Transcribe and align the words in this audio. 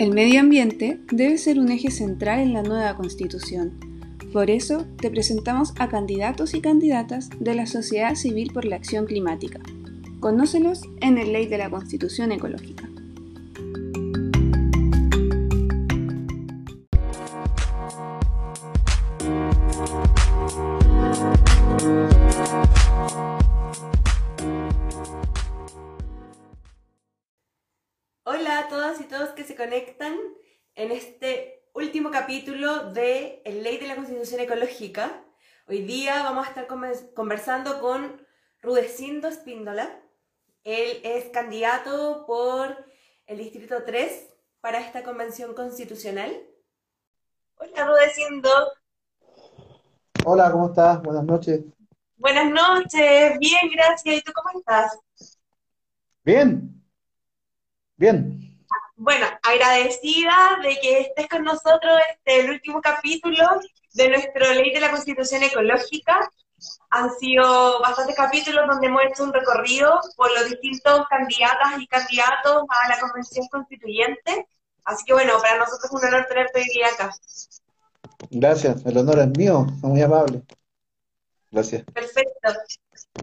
El 0.00 0.14
medio 0.14 0.40
ambiente 0.40 0.98
debe 1.12 1.36
ser 1.36 1.58
un 1.58 1.70
eje 1.70 1.90
central 1.90 2.40
en 2.40 2.54
la 2.54 2.62
nueva 2.62 2.96
constitución. 2.96 3.78
Por 4.32 4.48
eso 4.48 4.86
te 4.96 5.10
presentamos 5.10 5.74
a 5.78 5.90
candidatos 5.90 6.54
y 6.54 6.62
candidatas 6.62 7.28
de 7.38 7.54
la 7.54 7.66
sociedad 7.66 8.14
civil 8.14 8.50
por 8.50 8.64
la 8.64 8.76
acción 8.76 9.04
climática. 9.04 9.60
Conócelos 10.18 10.80
en 11.02 11.18
el 11.18 11.34
Ley 11.34 11.48
de 11.48 11.58
la 11.58 11.68
Constitución 11.68 12.32
Ecológica. 12.32 12.89
Capítulo 32.80 32.92
de 32.92 33.42
el 33.44 33.62
Ley 33.62 33.78
de 33.78 33.86
la 33.88 33.96
Constitución 33.96 34.40
Ecológica. 34.40 35.22
Hoy 35.66 35.82
día 35.82 36.22
vamos 36.22 36.46
a 36.46 36.50
estar 36.50 36.66
conversando 37.14 37.80
con 37.80 38.26
Rudecindo 38.62 39.28
Espíndola. 39.28 40.00
Él 40.64 41.00
es 41.04 41.30
candidato 41.30 42.24
por 42.26 42.84
el 43.26 43.38
Distrito 43.38 43.82
3 43.84 44.28
para 44.60 44.80
esta 44.80 45.02
convención 45.02 45.54
constitucional. 45.54 46.30
Hola 47.56 47.86
Rudecindo. 47.86 48.50
Hola, 50.24 50.50
¿cómo 50.50 50.68
estás? 50.68 51.02
Buenas 51.02 51.24
noches. 51.24 51.60
Buenas 52.16 52.50
noches, 52.50 53.38
bien, 53.38 53.70
gracias. 53.72 54.16
¿Y 54.16 54.22
tú 54.22 54.32
cómo 54.32 54.58
estás? 54.58 54.98
Bien, 56.22 56.82
bien 57.96 58.49
bueno, 59.00 59.26
agradecida 59.42 60.58
de 60.62 60.78
que 60.78 61.00
estés 61.00 61.26
con 61.26 61.42
nosotros 61.42 61.98
este 62.10 62.40
el 62.40 62.50
último 62.50 62.82
capítulo 62.82 63.46
de 63.94 64.10
nuestra 64.10 64.52
ley 64.52 64.74
de 64.74 64.80
la 64.80 64.90
Constitución 64.90 65.42
Ecológica. 65.42 66.30
Han 66.90 67.10
sido 67.18 67.80
bastantes 67.80 68.14
capítulos 68.14 68.66
donde 68.68 68.88
hemos 68.88 69.00
hecho 69.04 69.24
un 69.24 69.32
recorrido 69.32 69.98
por 70.16 70.30
los 70.38 70.50
distintos 70.50 71.06
candidatas 71.08 71.80
y 71.80 71.86
candidatos 71.86 72.64
a 72.68 72.88
la 72.90 73.00
Convención 73.00 73.48
Constituyente. 73.48 74.46
Así 74.84 75.02
que 75.06 75.14
bueno, 75.14 75.32
para 75.40 75.56
nosotros 75.56 75.86
es 75.86 75.92
un 75.92 76.06
honor 76.06 76.26
tenerte 76.26 76.60
hoy 76.60 76.66
día 76.66 76.88
acá. 76.88 77.10
Gracias, 78.28 78.84
el 78.84 78.98
honor 78.98 79.20
es 79.20 79.28
mío, 79.28 79.66
muy 79.80 80.02
amable. 80.02 80.42
Gracias. 81.50 81.84
Perfecto. 81.84 82.50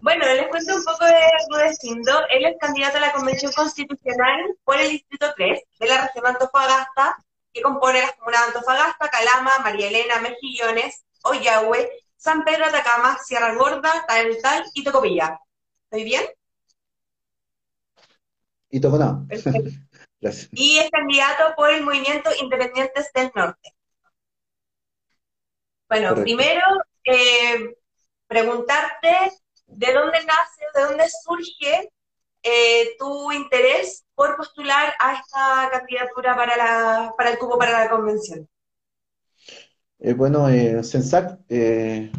Bueno, 0.02 0.24
les 0.26 0.48
cuento 0.48 0.76
un 0.76 0.84
poco 0.84 1.04
de 1.04 1.14
Rudecindo. 1.50 2.12
Él 2.30 2.44
es 2.44 2.56
candidato 2.60 2.98
a 2.98 3.00
la 3.00 3.12
Convención 3.12 3.52
Constitucional 3.52 4.56
por 4.64 4.78
el 4.78 4.90
Distrito 4.90 5.32
3 5.34 5.60
de 5.80 5.86
la 5.86 6.06
región 6.06 6.26
Antofagasta, 6.26 7.16
que 7.52 7.62
compone 7.62 8.00
las 8.00 8.12
comunas 8.14 8.40
de 8.40 8.46
Antofagasta, 8.48 9.08
Calama, 9.08 9.58
María 9.62 9.88
Elena, 9.88 10.20
Mejillones, 10.20 11.04
Oyahue, 11.22 11.90
San 12.16 12.44
Pedro 12.44 12.66
Atacama, 12.66 13.18
Sierra 13.24 13.54
Gorda, 13.54 14.04
Tal 14.06 14.38
y 14.74 14.84
Tocopilla. 14.84 15.40
¿Estoy 15.84 16.04
bien? 16.04 16.24
Y 18.70 18.80
Toconá. 18.80 19.24
Y 20.50 20.78
es 20.78 20.90
candidato 20.90 21.54
por 21.54 21.70
el 21.70 21.84
Movimiento 21.84 22.28
Independientes 22.40 23.12
del 23.12 23.30
Norte. 23.36 23.72
Bueno, 25.88 26.16
primero, 26.16 26.60
eh, 27.04 27.76
preguntarte 28.26 29.32
de 29.68 29.92
dónde 29.92 30.18
nace, 30.24 30.64
de 30.74 30.82
dónde 30.82 31.04
surge 31.24 31.90
eh, 32.42 32.96
tu 32.98 33.32
interés 33.32 34.04
por 34.14 34.36
postular 34.36 34.94
a 34.98 35.14
esta 35.14 35.70
candidatura 35.70 36.36
para, 36.36 36.56
la, 36.56 37.14
para 37.16 37.30
el 37.30 37.38
cupo 37.38 37.58
para 37.58 37.84
la 37.84 37.90
convención. 37.90 38.48
Eh, 40.00 40.14
bueno, 40.14 40.48
eh, 40.48 40.82
Sensac, 40.84 41.40
eh, 41.48 42.10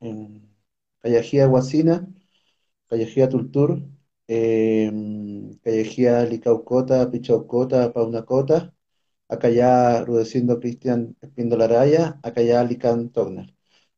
en 0.00 0.54
Callejía 1.00 1.46
Guasina, 1.46 2.06
Callejía 2.88 3.28
Tultur, 3.28 3.82
eh, 4.28 4.90
Callejía 5.62 6.24
Licaucota, 6.24 7.10
Pichaucota, 7.10 7.92
Paunacota, 7.92 8.72
ya 9.52 10.04
Rudecindo 10.04 10.60
Cristian 10.60 11.16
Espindolaraya, 11.20 12.18
acá 12.22 12.42
ya 12.42 12.62
Lican 12.64 13.10
Togner. 13.10 13.53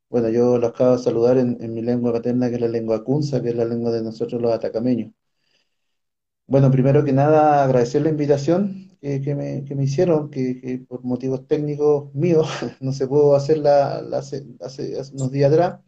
Bueno, 0.09 0.29
yo 0.31 0.59
los 0.59 0.71
acabo 0.71 0.97
de 0.97 1.03
saludar 1.03 1.39
en, 1.39 1.59
mi 1.75 1.81
lengua 1.83 2.13
paterna, 2.13 2.49
que 2.49 2.57
es 2.57 2.61
la 2.61 2.69
lengua 2.69 3.05
kunza, 3.05 3.41
que 3.43 3.51
es 3.51 3.55
la 3.57 3.65
lengua 3.65 3.93
de 3.93 4.03
nosotros 4.03 4.41
los 4.43 4.53
atacameños. 4.53 5.13
Bueno, 6.49 6.71
primero 6.71 7.05
que 7.05 7.13
nada, 7.13 7.65
agradecer 7.65 8.03
la 8.03 8.11
invitación 8.11 8.97
que, 9.01 9.35
me, 9.35 9.85
hicieron, 9.85 10.31
que, 10.31 10.85
por 10.89 11.03
motivos 11.05 11.47
técnicos 11.47 12.15
míos 12.15 12.49
no 12.81 12.93
se 12.93 13.07
pudo 13.09 13.35
hacer 13.35 13.59
la, 13.59 13.99
hace, 14.13 14.47
unos 15.13 15.31
días 15.31 15.53
atrás. 15.53 15.81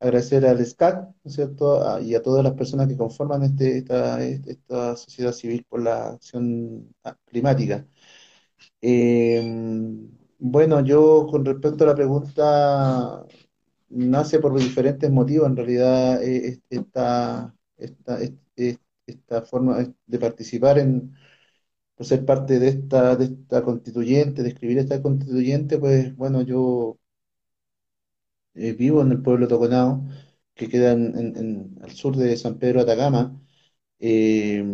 Agradecer 0.00 0.46
al 0.46 0.64
SCAC, 0.64 0.96
¿no 0.96 1.14
es 1.24 1.34
cierto?, 1.34 2.00
y 2.00 2.14
a 2.14 2.22
todas 2.22 2.44
las 2.44 2.54
personas 2.54 2.88
que 2.88 2.96
conforman 2.96 3.42
este, 3.44 3.78
esta, 3.78 4.22
esta 4.24 4.96
sociedad 4.96 5.32
civil 5.32 5.64
por 5.68 5.82
la 5.82 6.10
acción 6.10 6.94
climática. 7.26 7.86
Eh, 8.80 9.42
bueno, 10.40 10.84
yo 10.84 11.26
con 11.30 11.44
respecto 11.44 11.84
a 11.84 11.88
la 11.88 11.94
pregunta 11.94 13.26
nace 13.90 14.38
por 14.40 14.58
diferentes 14.58 15.10
motivos, 15.10 15.48
en 15.48 15.56
realidad, 15.56 16.22
eh, 16.22 16.60
esta, 16.70 17.54
esta, 17.76 18.18
esta, 19.06 19.42
forma 19.42 19.78
de 20.06 20.18
participar 20.18 20.78
en, 20.78 21.14
por 21.96 22.06
ser 22.06 22.24
parte 22.24 22.58
de 22.60 22.68
esta, 22.68 23.16
de 23.16 23.26
esta 23.26 23.62
constituyente, 23.64 24.42
de 24.42 24.50
escribir 24.50 24.78
esta 24.78 25.02
constituyente, 25.02 25.78
pues 25.78 26.16
bueno, 26.16 26.42
yo 26.42 26.98
eh, 28.54 28.72
vivo 28.72 29.02
en 29.02 29.12
el 29.12 29.22
pueblo 29.22 29.48
Toconao, 29.48 30.06
que 30.54 30.68
queda 30.68 30.92
en, 30.92 31.76
al 31.82 31.90
sur 31.92 32.16
de 32.16 32.36
San 32.36 32.58
Pedro 32.58 32.80
Atacama, 32.80 33.40
eh, 33.98 34.64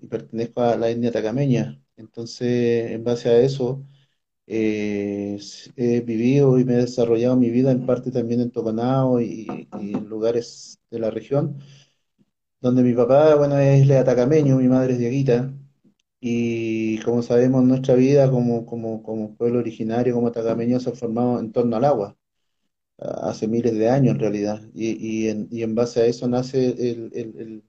y 0.00 0.06
pertenezco 0.06 0.62
a 0.62 0.76
la 0.76 0.90
etnia 0.90 1.10
atacameña. 1.10 1.80
Entonces, 1.96 2.92
en 2.92 3.04
base 3.04 3.28
a 3.30 3.38
eso, 3.40 3.86
eh, 4.46 5.38
he 5.76 6.00
vivido 6.00 6.58
y 6.58 6.64
me 6.64 6.74
he 6.74 6.76
desarrollado 6.76 7.36
mi 7.36 7.50
vida 7.50 7.70
en 7.70 7.86
parte 7.86 8.10
también 8.10 8.40
en 8.40 8.50
Toconao 8.50 9.20
y, 9.20 9.46
en 9.72 10.08
lugares 10.08 10.80
de 10.90 10.98
la 10.98 11.10
región, 11.10 11.58
donde 12.60 12.82
mi 12.82 12.94
papá, 12.94 13.34
bueno, 13.36 13.58
es 13.58 13.90
atacameño, 13.90 14.56
mi 14.56 14.68
madre 14.68 14.94
es 14.94 14.98
dieguita, 14.98 15.52
y 16.20 16.98
como 17.00 17.22
sabemos, 17.22 17.64
nuestra 17.64 17.94
vida 17.94 18.30
como, 18.30 18.66
como, 18.66 19.02
como 19.02 19.36
pueblo 19.36 19.58
originario, 19.60 20.14
como 20.14 20.28
atacameño, 20.28 20.80
se 20.80 20.90
ha 20.90 20.94
formado 20.94 21.38
en 21.40 21.52
torno 21.52 21.76
al 21.76 21.84
agua, 21.84 22.16
hace 22.98 23.48
miles 23.48 23.74
de 23.74 23.90
años 23.90 24.14
en 24.14 24.20
realidad, 24.20 24.62
y, 24.74 25.24
y, 25.24 25.28
en, 25.28 25.48
y 25.50 25.62
en, 25.62 25.74
base 25.74 26.02
a 26.02 26.06
eso 26.06 26.28
nace 26.28 26.68
el, 26.90 27.10
el 27.14 27.64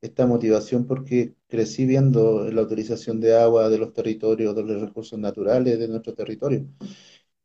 esta 0.00 0.26
motivación 0.26 0.86
porque 0.86 1.34
crecí 1.48 1.86
viendo 1.86 2.50
la 2.50 2.62
utilización 2.62 3.20
de 3.20 3.36
agua 3.36 3.68
de 3.68 3.78
los 3.78 3.92
territorios, 3.92 4.54
de 4.54 4.62
los 4.64 4.80
recursos 4.80 5.18
naturales 5.18 5.78
de 5.78 5.88
nuestro 5.88 6.14
territorio. 6.14 6.66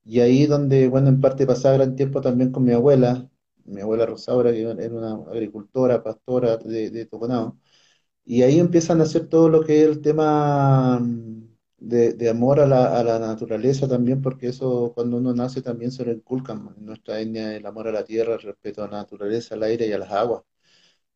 Y 0.06 0.19
ahí 0.19 0.46
donde, 0.46 0.88
bueno, 0.90 1.09
en 1.09 1.22
parte 1.22 1.46
pasaba 1.47 1.75
gran 1.75 1.96
tiempo 1.96 2.22
también 2.22 2.52
con 2.52 2.63
mi 2.63 2.74
abuela, 2.74 3.30
mi 3.66 3.81
abuela 3.81 4.06
Rosaura, 4.06 4.52
que 4.52 4.62
era 4.62 4.94
una 4.94 5.13
agricultora, 5.31 6.03
pastora 6.03 6.58
de, 6.58 6.90
de 6.90 7.06
Toconao. 7.06 7.59
Y 8.25 8.44
ahí 8.44 8.59
empiezan 8.59 9.02
a 9.02 9.03
hacer 9.03 9.30
todo 9.30 9.50
lo 9.50 9.63
que 9.63 9.84
es 9.84 9.90
el 9.90 10.02
tema 10.02 11.00
mm, 11.00 11.47
de, 11.80 12.30
amor 12.30 12.59
a 12.62 12.68
la, 12.68 13.00
a 13.00 13.03
la, 13.03 13.19
naturaleza 13.19 13.88
también, 13.88 14.22
porque 14.22 14.47
eso 14.50 14.94
cuando 14.96 15.18
uno 15.18 15.34
nace 15.34 15.62
también 15.62 15.92
se 15.92 16.06
lo 16.06 16.12
inculcan 16.13 16.74
en 16.78 16.86
nuestra 16.86 17.19
etnia, 17.22 17.56
el 17.56 17.66
amor 17.66 17.88
a 17.88 17.92
la 17.92 18.06
tierra, 18.06 18.36
el 18.36 18.42
respeto 18.42 18.84
a 18.84 18.88
la 18.90 18.97
naturaleza, 19.00 19.56
al 19.56 19.63
aire 19.63 19.88
y 19.88 19.94
a 19.94 20.00
las 20.00 20.12
aguas 20.12 20.44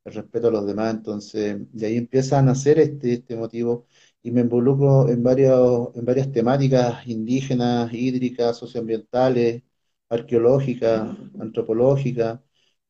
el 0.08 0.14
respeto 0.14 0.48
a 0.48 0.52
los 0.52 0.66
demás. 0.66 0.94
Entonces, 0.96 1.58
de 1.72 1.86
ahí 1.88 1.98
empieza 1.98 2.40
a 2.40 2.42
nacer 2.42 2.80
este, 2.80 3.14
este 3.14 3.36
motivo 3.36 3.88
y 4.24 4.32
me 4.32 4.42
involucro 4.42 5.10
en, 5.10 5.24
varios, 5.24 5.96
en 5.96 6.06
varias 6.06 6.32
temáticas 6.32 7.06
indígenas, 7.08 7.94
hídricas, 7.94 8.58
socioambientales, 8.58 9.64
arqueológicas, 10.10 11.18
antropológicas, 11.40 12.40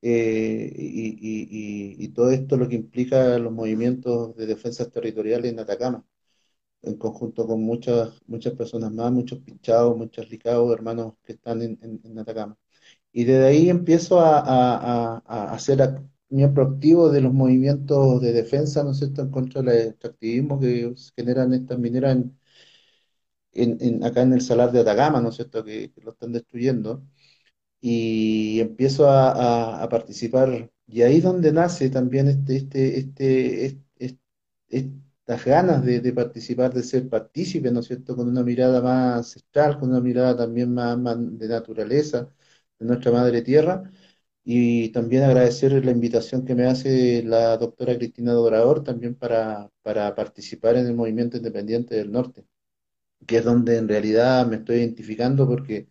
eh, 0.01 0.71
y, 0.75 2.07
todo 2.09 2.31
esto 2.31 2.57
lo 2.57 2.67
que 2.67 2.75
implica 2.75 3.37
los 3.39 3.51
movimientos 3.53 4.35
de 4.35 4.45
defensas 4.47 4.91
territoriales 4.91 5.51
en 5.51 5.59
Atacama, 5.59 6.05
en 6.83 6.97
conjunto 6.97 7.47
con 7.47 7.61
muchas, 7.63 8.21
muchas 8.27 8.53
personas 8.53 8.91
más, 8.93 9.11
muchos 9.11 9.39
pichados, 9.39 9.97
muchos 9.97 10.29
licados, 10.29 10.73
hermanos 10.73 11.15
que 11.23 11.33
están 11.33 11.61
en, 11.61 12.19
Atacama. 12.19 12.57
Y 13.13 13.25
desde 13.25 13.45
ahí 13.47 13.69
empiezo 13.69 14.19
a, 14.21 14.39
a, 14.39 15.23
a 15.25 15.53
hacer 15.53 15.81
miembro 16.29 16.63
activo 16.63 17.09
de 17.09 17.21
los 17.21 17.33
movimientos 17.33 18.21
de 18.21 18.33
defensa, 18.33 18.83
¿no 18.83 18.91
es 18.91 18.97
cierto?, 18.99 19.21
en 19.21 19.31
contra 19.31 19.61
del 19.61 19.89
extractivismo 19.89 20.59
que 20.59 20.93
generan 21.15 21.53
estas 21.53 21.79
mineras 21.79 22.17
en, 23.53 24.03
acá 24.03 24.21
en 24.21 24.33
el 24.33 24.41
salar 24.41 24.71
de 24.71 24.81
Atacama, 24.81 25.21
¿no 25.21 25.29
es 25.29 25.35
cierto?, 25.35 25.63
que, 25.63 25.91
lo 26.03 26.11
están 26.11 26.31
destruyendo. 26.31 27.03
Y 27.81 28.59
empiezo 28.61 29.09
a, 29.09 29.87
participar, 29.89 30.71
y 30.87 31.01
ahí 31.03 31.17
es 31.17 31.23
donde 31.23 31.51
nace 31.53 31.89
también 31.89 32.27
este, 32.27 32.57
este, 32.57 32.99
este, 32.99 34.19
estas 34.69 35.45
ganas 35.45 35.85
de, 35.85 36.13
participar, 36.13 36.73
de 36.73 36.83
ser 36.83 37.09
partícipe, 37.09 37.71
¿no 37.71 37.81
es 37.81 37.87
cierto?, 37.87 38.15
con 38.15 38.27
una 38.29 38.43
mirada 38.43 38.81
más 38.81 39.17
ancestral, 39.17 39.79
con 39.79 39.89
una 39.89 40.01
mirada 40.01 40.35
también 40.37 40.73
más, 40.73 40.97
de 41.39 41.47
naturaleza, 41.47 42.29
de 42.79 42.85
nuestra 42.85 43.11
madre 43.11 43.41
tierra. 43.41 43.91
Y 44.49 44.89
también 44.91 45.23
agradecer 45.23 45.73
la 45.85 45.91
invitación 45.91 46.45
que 46.45 46.55
me 46.55 46.65
hace 46.65 47.21
la 47.23 47.57
doctora 47.57 47.97
Cristina 47.97 48.31
Dorador 48.33 48.81
también 48.83 49.13
para, 49.15 49.69
para 49.81 50.15
participar 50.15 50.77
en 50.77 50.87
el 50.87 50.95
movimiento 50.95 51.35
independiente 51.37 51.95
del 51.95 52.11
norte, 52.11 52.45
que 53.27 53.37
es 53.37 53.45
donde 53.45 53.77
en 53.77 53.87
realidad 53.89 54.47
me 54.47 54.57
estoy 54.57 54.77
identificando 54.77 55.47
porque 55.47 55.89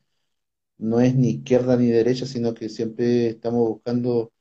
no 0.79 1.01
es 1.01 1.15
ni 1.17 1.31
izquierda 1.31 1.77
ni 1.77 1.89
derecha, 1.91 2.27
sino 2.27 2.55
que 2.55 2.69
siempre 2.71 3.29
estamos 3.29 3.69
buscando, 3.69 4.33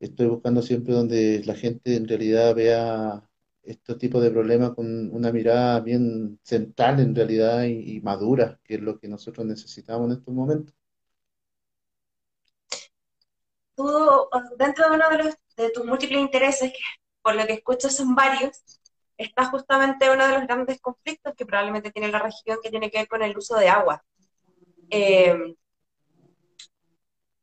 estoy 0.00 0.28
buscando 0.28 0.62
siempre 0.62 0.94
donde 0.94 1.42
la 1.46 1.54
gente 1.56 1.96
en 1.96 2.08
realidad 2.08 2.54
vea 2.56 3.28
este 3.64 3.96
tipo 3.96 4.20
de 4.20 4.30
problemas 4.32 4.72
con 4.74 5.10
una 5.14 5.32
mirada 5.32 5.80
bien 5.80 6.40
central 6.44 7.00
en 7.00 7.14
realidad 7.16 7.64
y, 7.66 8.00
madura, 8.02 8.60
que 8.64 8.76
es 8.76 8.82
lo 8.82 8.98
que 9.00 9.08
nosotros 9.08 9.46
necesitamos 9.46 10.08
en 10.12 10.18
estos 10.18 10.34
momentos. 10.34 10.74
Tú, 13.78 14.28
dentro 14.56 14.90
de 14.90 14.96
uno 14.96 15.08
de, 15.08 15.18
los, 15.18 15.34
de 15.56 15.70
tus 15.70 15.84
múltiples 15.84 16.18
intereses, 16.18 16.72
que 16.72 16.78
por 17.22 17.36
lo 17.36 17.46
que 17.46 17.52
escucho 17.52 17.88
son 17.88 18.16
varios, 18.16 18.60
está 19.16 19.44
justamente 19.44 20.10
uno 20.10 20.26
de 20.26 20.34
los 20.34 20.48
grandes 20.48 20.80
conflictos 20.80 21.32
que 21.36 21.46
probablemente 21.46 21.92
tiene 21.92 22.08
la 22.08 22.18
región 22.18 22.58
que 22.60 22.70
tiene 22.70 22.90
que 22.90 22.98
ver 22.98 23.06
con 23.08 23.22
el 23.22 23.38
uso 23.38 23.54
de 23.54 23.68
agua. 23.68 24.02
Eh, 24.90 25.54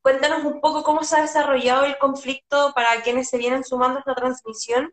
cuéntanos 0.02 0.44
un 0.44 0.60
poco 0.60 0.84
cómo 0.84 1.06
se 1.06 1.16
ha 1.16 1.22
desarrollado 1.22 1.86
el 1.86 1.98
conflicto 1.98 2.74
para 2.76 3.02
quienes 3.02 3.30
se 3.30 3.38
vienen 3.38 3.64
sumando 3.64 4.00
a 4.00 4.00
esta 4.02 4.16
transmisión 4.16 4.92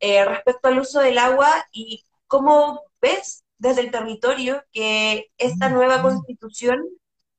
eh, 0.00 0.24
respecto 0.24 0.66
al 0.66 0.80
uso 0.80 0.98
del 0.98 1.18
agua 1.18 1.68
y 1.70 2.02
cómo 2.26 2.82
ves 3.00 3.44
desde 3.58 3.82
el 3.82 3.92
territorio 3.92 4.64
que 4.72 5.30
esta 5.38 5.68
nueva 5.68 6.02
constitución 6.02 6.84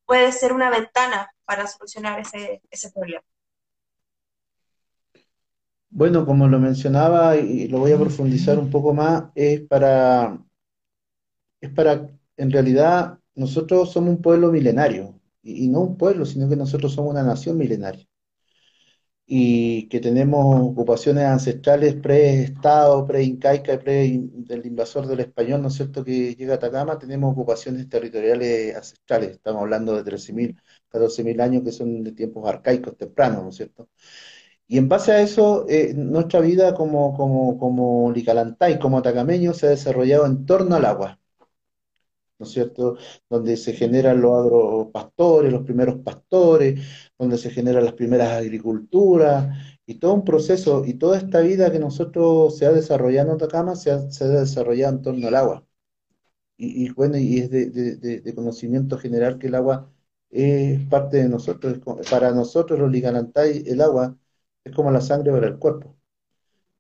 puede 0.06 0.32
ser 0.32 0.54
una 0.54 0.70
ventana 0.70 1.35
para 1.46 1.68
solucionar 1.68 2.20
ese, 2.20 2.62
ese 2.70 2.92
problema. 2.92 3.24
Bueno, 5.90 6.26
como 6.26 6.48
lo 6.48 6.60
mencionaba 6.60 7.38
y 7.38 7.68
lo 7.68 7.80
voy 7.80 7.94
a 7.94 7.98
profundizar 7.98 8.60
un 8.60 8.70
poco 8.70 8.94
más, 8.94 9.26
es 9.34 9.62
para, 9.62 10.38
es 11.62 11.70
para, 11.72 12.10
en 12.36 12.52
realidad, 12.52 13.18
nosotros 13.34 13.94
somos 13.94 14.10
un 14.10 14.22
pueblo 14.22 14.52
milenario, 14.52 15.20
y 15.42 15.68
no 15.70 15.82
un 15.82 15.98
pueblo, 15.98 16.26
sino 16.26 16.50
que 16.50 16.56
nosotros 16.56 16.92
somos 16.94 17.12
una 17.12 17.24
nación 17.24 17.58
milenaria 17.58 18.06
y 19.28 19.88
que 19.90 20.00
tenemos 20.00 20.62
ocupaciones 20.62 21.26
ancestrales 21.26 21.96
pre-Estado, 21.96 23.06
pre-Incaica, 23.06 23.80
pre 23.80 24.20
del 24.22 24.66
invasor 24.66 25.08
del 25.08 25.22
español, 25.22 25.62
¿no 25.62 25.70
es 25.70 25.76
cierto?, 25.76 26.04
que 26.04 26.36
llega 26.36 26.54
a 26.54 26.58
Atacama, 26.58 27.00
tenemos 27.00 27.32
ocupaciones 27.32 27.90
territoriales 27.90 28.76
ancestrales, 28.76 29.32
estamos 29.32 29.64
hablando 29.64 29.96
de 29.96 30.04
13.000, 30.04 30.56
14.000 30.90 31.42
años 31.42 31.64
que 31.64 31.72
son 31.72 32.04
de 32.04 32.12
tiempos 32.12 32.48
arcaicos 32.48 32.96
tempranos, 32.98 33.44
¿no 33.44 33.50
es 33.50 33.56
cierto? 33.56 33.90
Y 34.68 34.78
en 34.78 34.90
base 34.90 35.12
a 35.12 35.22
eso, 35.22 35.66
eh, 35.70 35.94
nuestra 35.96 36.40
vida 36.42 36.74
como, 36.76 37.16
como, 37.16 37.58
como 37.58 38.12
Licalantay, 38.12 38.80
como 38.80 38.98
atacameño, 39.00 39.54
se 39.54 39.68
ha 39.68 39.70
desarrollado 39.70 40.26
en 40.26 40.46
torno 40.46 40.76
al 40.76 40.86
agua. 40.86 41.20
¿No 42.46 42.48
es 42.48 42.54
cierto? 42.54 42.98
Donde 43.30 43.58
se 43.58 43.74
generan 43.74 44.22
los 44.22 44.34
agropastores, 44.46 45.52
los 45.52 45.64
primeros 45.64 45.96
pastores, 46.02 46.80
donde 47.18 47.38
se 47.38 47.50
generan 47.50 47.86
las 47.86 47.94
primeras 47.94 48.32
agriculturas, 48.34 49.58
y 49.86 49.96
todo 49.96 50.14
un 50.14 50.24
proceso, 50.26 50.84
y 50.86 50.96
toda 50.96 51.18
esta 51.18 51.42
vida 51.42 51.72
que 51.72 51.80
nosotros 51.80 52.58
se 52.58 52.66
ha 52.66 52.72
desarrollado 52.72 53.30
en 53.30 53.36
Atacama 53.36 53.76
se 53.76 53.92
ha, 53.92 54.12
se 54.12 54.26
ha 54.26 54.28
desarrollado 54.28 54.96
en 54.96 55.02
torno 55.02 55.28
al 55.28 55.36
agua. 55.36 55.66
Y, 56.58 56.90
bueno, 56.92 57.18
y 57.18 57.40
es 57.40 57.50
de, 57.52 58.34
conocimiento 58.36 58.98
general 58.98 59.38
que 59.38 59.48
el 59.48 59.56
agua 59.56 59.92
es 60.30 60.80
parte 60.88 61.18
de 61.18 61.30
nosotros, 61.30 61.80
para 62.10 62.32
nosotros 62.32 62.80
los 62.80 62.92
liganantay, 62.92 63.64
el 63.68 63.82
agua 63.82 64.18
es 64.64 64.74
como 64.74 64.92
la 64.92 65.02
sangre 65.02 65.32
para 65.32 65.48
el 65.48 65.58
cuerpo. 65.60 65.96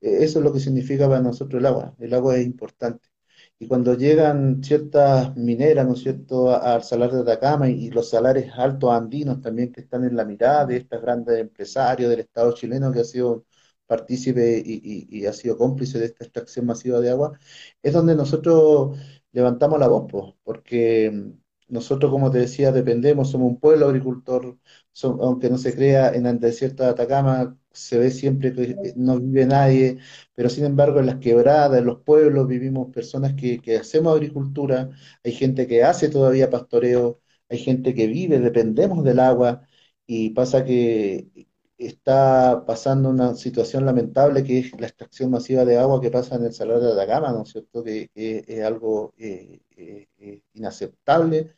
E, 0.02 0.24
eso 0.24 0.40
es 0.40 0.46
lo 0.46 0.54
que 0.54 0.60
significa 0.60 1.08
para 1.10 1.22
nosotros 1.22 1.60
el 1.60 1.66
agua. 1.68 1.96
El 2.00 2.14
agua 2.14 2.38
es 2.38 2.46
importante. 2.46 3.10
Y 3.57 3.68
cuando 3.68 3.94
llegan 3.96 4.62
ciertas 4.63 5.36
mineras, 5.38 5.86
¿no 5.88 5.94
es 5.94 6.02
cierto?, 6.02 6.52
al 6.56 6.84
salar 6.84 7.12
de 7.12 7.22
Atacama 7.22 7.69
y, 7.69 7.90
los 7.90 8.10
salares 8.10 8.52
altos 8.54 8.92
andinos 8.92 9.42
también 9.42 9.72
que 9.72 9.81
están 9.81 10.04
en 10.04 10.16
la 10.16 10.25
mirada 10.25 10.66
de 10.66 10.78
estos 10.78 11.02
grandes 11.02 11.40
empresarios 11.40 12.10
del 12.10 12.19
Estado 12.22 12.54
chileno 12.54 12.92
que 12.92 13.00
ha 13.00 13.04
sido 13.06 13.46
partícipe 13.88 14.62
y, 14.66 15.25
ha 15.25 15.34
sido 15.34 15.57
cómplice 15.57 16.00
de 16.00 16.06
esta 16.06 16.25
extracción 16.25 16.66
masiva 16.66 17.00
de 17.00 17.10
agua, 17.12 17.40
es 17.81 17.94
donde 17.94 18.16
nosotros 18.16 18.98
levantamos 19.31 19.80
la 19.80 19.88
voz, 19.88 20.36
porque 20.44 21.34
nosotros, 21.68 22.12
como 22.12 22.32
te 22.32 22.40
decía, 22.40 22.72
dependemos, 22.72 23.32
somos 23.32 23.50
un 23.50 23.60
pueblo 23.60 23.88
agricultor, 23.88 24.58
aunque 25.04 25.50
no 25.50 25.58
se 25.58 25.76
crea 25.76 26.10
en 26.14 26.26
el 26.26 26.40
desierto 26.40 26.84
de 26.84 26.90
Atacama, 26.90 27.58
se 27.72 27.98
ve 27.98 28.12
siempre 28.12 28.54
que 28.54 28.94
no 28.96 29.20
vive 29.20 29.46
nadie, 29.46 29.98
pero 30.34 30.50
sin 30.50 30.66
embargo 30.66 31.00
en 31.00 31.08
las 31.08 31.18
quebradas, 31.18 31.80
en 31.80 31.86
los 31.86 32.02
pueblos, 32.02 32.48
vivimos 32.48 32.92
personas 32.94 33.34
que, 33.34 33.60
hacemos 33.78 34.14
agricultura, 34.16 34.90
hay 35.24 35.32
gente 35.34 35.68
que 35.68 35.84
hace 35.84 36.10
todavía 36.10 36.50
pastoreo, 36.50 37.22
hay 37.50 37.58
gente 37.60 37.94
que 37.94 38.08
vive, 38.08 38.40
dependemos 38.40 39.04
del 39.04 39.20
agua, 39.20 39.64
y 40.08 40.32
pasa 40.32 40.64
que 40.66 41.28
está 41.77 42.63
pasando 42.66 43.10
una 43.10 43.36
situación 43.36 43.86
lamentable 43.86 44.44
que 44.44 44.60
es 44.60 44.80
la 44.80 44.88
extracción 44.88 45.31
masiva 45.31 45.66
de 45.66 45.77
agua 45.77 46.01
que 46.01 46.12
pasa 46.12 46.36
en 46.36 46.45
el 46.45 46.54
Salar 46.54 46.80
de 46.80 46.92
Atacama, 46.94 47.31
¿no 47.31 47.44
es 47.44 47.50
cierto? 47.50 47.83
Que, 47.83 48.10
es 48.16 48.63
algo 48.63 49.13
eh, 49.18 49.62
eh, 49.77 50.07
eh, 50.18 50.42
inaceptable 50.54 51.54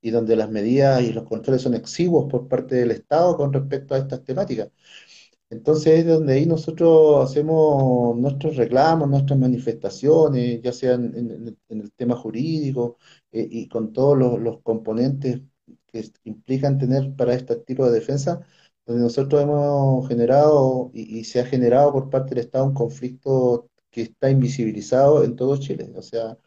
y 0.00 0.10
donde 0.10 0.36
las 0.36 0.50
medidas 0.50 1.02
y 1.02 1.12
los 1.12 1.24
controles 1.24 1.62
son 1.62 1.74
exiguos 1.74 2.30
por 2.30 2.48
parte 2.48 2.76
del 2.76 2.92
Estado 2.92 3.36
con 3.36 3.52
respecto 3.52 3.94
a 3.94 3.98
estas 3.98 4.24
temáticas. 4.24 4.70
Entonces 5.50 6.00
es 6.00 6.06
donde 6.06 6.34
ahí 6.34 6.46
nosotros 6.46 7.30
hacemos 7.30 8.16
nuestros 8.18 8.56
reclamos, 8.56 9.08
nuestras 9.08 9.38
manifestaciones, 9.38 10.60
ya 10.62 10.72
sean 10.72 11.14
en, 11.16 11.56
el 11.68 11.92
tema 11.92 12.16
jurídico 12.16 12.98
y 13.32 13.68
con 13.68 13.92
todos 13.92 14.18
los, 14.18 14.60
componentes 14.62 15.40
que 15.86 16.04
implican 16.24 16.78
tener 16.78 17.14
para 17.16 17.34
este 17.34 17.56
tipo 17.56 17.86
de 17.86 17.92
defensa, 17.92 18.46
donde 18.88 19.02
nosotros 19.02 19.42
hemos 19.42 20.08
generado 20.08 20.90
y, 20.94 21.24
se 21.24 21.40
ha 21.40 21.44
generado 21.46 21.92
por 21.92 22.10
parte 22.10 22.30
del 22.30 22.44
Estado 22.44 22.64
un 22.66 22.74
conflicto 22.74 23.68
que 23.90 24.02
está 24.02 24.30
invisibilizado 24.30 25.24
en 25.24 25.36
todo 25.36 25.58
Chile. 25.58 25.92
O 25.94 26.02
sea, 26.02 26.38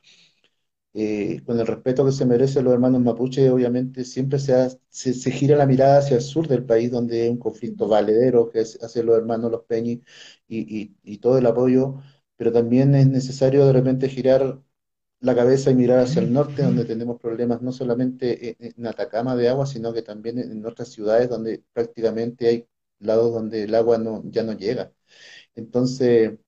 eh, 0.94 1.42
con 1.46 1.60
el 1.60 1.68
respeto 1.68 2.04
que 2.06 2.12
se 2.12 2.26
merecen 2.26 2.66
los 2.66 2.74
hermanos 2.74 3.02
mapuche, 3.02 3.50
obviamente 3.50 4.04
siempre 4.04 4.40
se, 4.40 4.70
se, 4.90 5.32
gira 5.32 5.56
la 5.56 5.66
mirada 5.66 6.00
hacia 6.00 6.18
el 6.18 6.22
sur 6.24 6.48
del 6.48 6.66
país, 6.66 6.92
donde 6.92 7.22
hay 7.24 7.30
un 7.30 7.38
conflicto 7.38 7.88
valedero 7.88 8.50
que 8.50 8.60
hace 8.60 9.04
los 9.04 9.18
hermanos 9.18 9.52
Los 9.52 9.64
Peñi 9.66 10.02
y, 10.48 10.96
y, 11.04 11.18
todo 11.20 11.38
el 11.38 11.46
apoyo, 11.46 12.02
pero 12.36 12.52
también 12.52 12.96
es 12.96 13.08
necesario 13.08 13.66
de 13.66 13.74
repente 13.74 14.10
girar 14.10 14.60
la 15.22 15.36
cabeza 15.36 15.72
y 15.72 15.76
mirar 15.76 16.00
hacia 16.00 16.22
el 16.22 16.34
norte, 16.34 16.64
donde 16.64 16.86
tenemos 16.86 17.20
problemas 17.20 17.62
no 17.62 17.72
solamente 17.72 18.58
en, 18.60 18.88
Atacama 18.88 19.36
de 19.36 19.50
agua, 19.50 19.66
sino 19.66 19.94
que 19.94 20.02
también 20.02 20.40
en 20.40 20.66
otras 20.66 20.90
ciudades 20.90 21.30
donde 21.30 21.64
prácticamente 21.74 22.48
hay 22.48 22.68
lados 23.00 23.34
donde 23.34 23.64
el 23.64 23.76
agua 23.76 23.98
no, 23.98 24.24
ya 24.26 24.44
no 24.44 24.54
llega. 24.54 24.92
Entonces, 25.56 26.40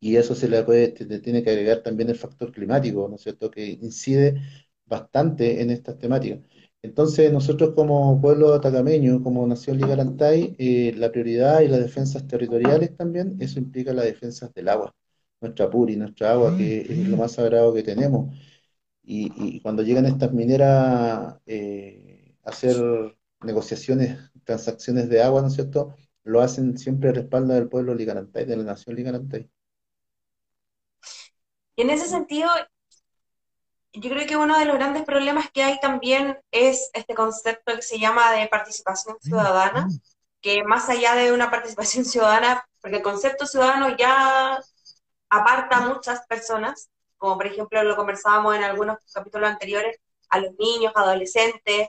y 0.00 0.16
eso 0.16 0.34
se 0.34 0.48
le 0.48 0.62
puede, 0.64 0.88
tiene 1.20 1.42
que 1.42 1.50
agregar 1.50 1.82
también 1.82 2.10
el 2.10 2.16
factor 2.16 2.52
climático, 2.52 3.08
¿no 3.08 3.16
es 3.16 3.22
cierto?, 3.22 3.50
que 3.50 3.66
incide 3.66 4.40
bastante 4.86 5.62
en 5.62 5.70
estas 5.70 5.98
temáticas. 5.98 6.40
Entonces, 6.82 7.32
nosotros 7.32 7.74
como 7.74 8.20
pueblo 8.20 8.54
atacameño, 8.54 9.22
como 9.22 9.46
Nación 9.46 9.78
Ligarantay, 9.78 10.56
eh, 10.58 10.94
la 10.96 11.12
prioridad 11.12 11.60
y 11.60 11.68
las 11.68 11.80
defensas 11.80 12.26
territoriales 12.26 12.96
también, 12.96 13.36
eso 13.40 13.58
implica 13.58 13.92
las 13.92 14.06
defensas 14.06 14.52
del 14.54 14.68
agua, 14.68 14.94
nuestra 15.40 15.70
puri, 15.70 15.96
nuestra 15.96 16.32
agua, 16.32 16.56
que 16.56 16.80
es 16.82 17.08
lo 17.08 17.16
más 17.16 17.32
sagrado 17.32 17.72
que 17.74 17.82
tenemos. 17.82 18.34
Y, 19.02 19.60
cuando 19.62 19.82
llegan 19.82 20.06
estas 20.06 20.32
mineras 20.32 21.36
eh, 21.46 22.34
a 22.44 22.50
hacer 22.50 22.76
negociaciones, 23.40 24.18
transacciones 24.44 25.08
de 25.08 25.22
agua, 25.22 25.42
¿no 25.42 25.48
es 25.48 25.54
cierto?, 25.54 25.94
lo 26.22 26.40
hacen 26.40 26.78
siempre 26.78 27.08
a 27.08 27.12
respaldo 27.12 27.54
del 27.54 27.68
pueblo 27.68 27.94
Ligarantay, 27.94 28.44
de 28.44 28.56
la 28.56 28.64
Nación 28.64 28.94
Ligarantay. 28.94 29.50
Y 31.76 31.82
en 31.82 31.90
ese 31.90 32.06
sentido, 32.06 32.48
yo 33.92 34.10
creo 34.10 34.26
que 34.26 34.36
uno 34.36 34.58
de 34.58 34.66
los 34.66 34.76
grandes 34.76 35.02
problemas 35.02 35.50
que 35.50 35.62
hay 35.62 35.80
también 35.80 36.38
es 36.50 36.90
este 36.92 37.14
concepto 37.14 37.74
que 37.74 37.82
se 37.82 37.98
llama 37.98 38.32
de 38.32 38.46
participación 38.48 39.16
ciudadana, 39.20 39.88
que 40.40 40.62
más 40.64 40.88
allá 40.88 41.14
de 41.14 41.32
una 41.32 41.50
participación 41.50 42.04
ciudadana, 42.04 42.64
porque 42.80 42.98
el 42.98 43.02
concepto 43.02 43.46
ciudadano 43.46 43.96
ya 43.96 44.60
aparta 45.30 45.78
a 45.78 45.88
muchas 45.88 46.26
personas, 46.26 46.90
como 47.16 47.36
por 47.36 47.46
ejemplo 47.46 47.82
lo 47.82 47.96
conversábamos 47.96 48.56
en 48.56 48.64
algunos 48.64 48.98
capítulos 49.12 49.48
anteriores, 49.48 49.98
a 50.28 50.38
los 50.40 50.52
niños, 50.58 50.92
adolescentes, 50.94 51.88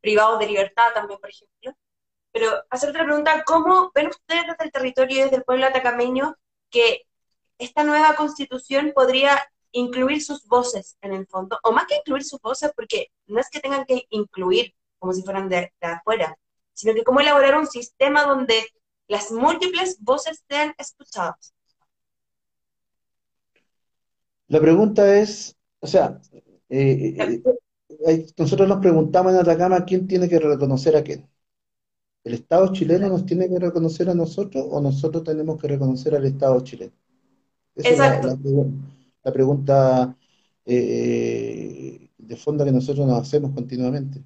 privados 0.00 0.38
de 0.38 0.46
libertad 0.46 0.92
también, 0.94 1.20
por 1.20 1.30
ejemplo. 1.30 1.72
Pero 2.32 2.64
hacer 2.70 2.90
otra 2.90 3.04
pregunta, 3.04 3.42
¿cómo 3.44 3.90
ven 3.94 4.08
ustedes 4.08 4.46
desde 4.46 4.64
el 4.64 4.72
territorio 4.72 5.18
y 5.18 5.22
desde 5.22 5.36
el 5.36 5.44
pueblo 5.44 5.66
atacameño 5.66 6.36
que 6.70 7.02
esta 7.58 7.84
nueva 7.84 8.14
constitución 8.14 8.92
podría 8.94 9.50
incluir 9.72 10.22
sus 10.22 10.46
voces 10.46 10.96
en 11.00 11.12
el 11.12 11.26
fondo, 11.26 11.58
o 11.62 11.72
más 11.72 11.86
que 11.86 11.96
incluir 11.96 12.24
sus 12.24 12.40
voces, 12.40 12.72
porque 12.74 13.08
no 13.26 13.40
es 13.40 13.48
que 13.50 13.60
tengan 13.60 13.84
que 13.84 14.06
incluir 14.10 14.74
como 14.98 15.12
si 15.12 15.22
fueran 15.22 15.48
de, 15.48 15.72
afuera, 15.80 16.36
sino 16.72 16.94
que 16.94 17.04
cómo 17.04 17.20
elaborar 17.20 17.56
un 17.56 17.66
sistema 17.66 18.24
donde 18.24 18.66
las 19.08 19.30
múltiples 19.30 19.98
voces 20.00 20.44
sean 20.48 20.74
escuchadas. 20.78 21.54
La 24.50 24.60
pregunta 24.60 25.16
es, 25.16 25.56
o 25.78 25.86
sea, 25.86 26.20
eh, 26.68 27.14
eh, 27.16 27.42
eh, 28.08 28.26
nosotros 28.36 28.68
nos 28.68 28.80
preguntamos 28.80 29.32
en 29.32 29.38
Atacama 29.38 29.84
quién 29.84 30.08
tiene 30.08 30.28
que 30.28 30.40
reconocer 30.40 30.96
a 30.96 31.04
quién. 31.04 31.28
¿El 32.24 32.34
Estado 32.34 32.72
chileno 32.72 33.08
nos 33.08 33.24
tiene 33.24 33.48
que 33.48 33.60
reconocer 33.60 34.10
a 34.10 34.14
nosotros 34.14 34.66
o 34.68 34.80
nosotros 34.80 35.22
tenemos 35.22 35.60
que 35.60 35.68
reconocer 35.68 36.16
al 36.16 36.24
Estado 36.26 36.60
chileno? 36.64 36.92
Exacto. 37.76 38.28
Es 38.28 38.38
la, 39.22 39.32
pregunta 39.32 40.16
de 40.66 42.36
fondo 42.36 42.64
que 42.64 42.72
nosotros 42.72 43.06
nos 43.06 43.20
hacemos 43.20 43.52
continuamente. 43.52 44.24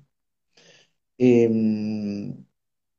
Em, 1.19 2.35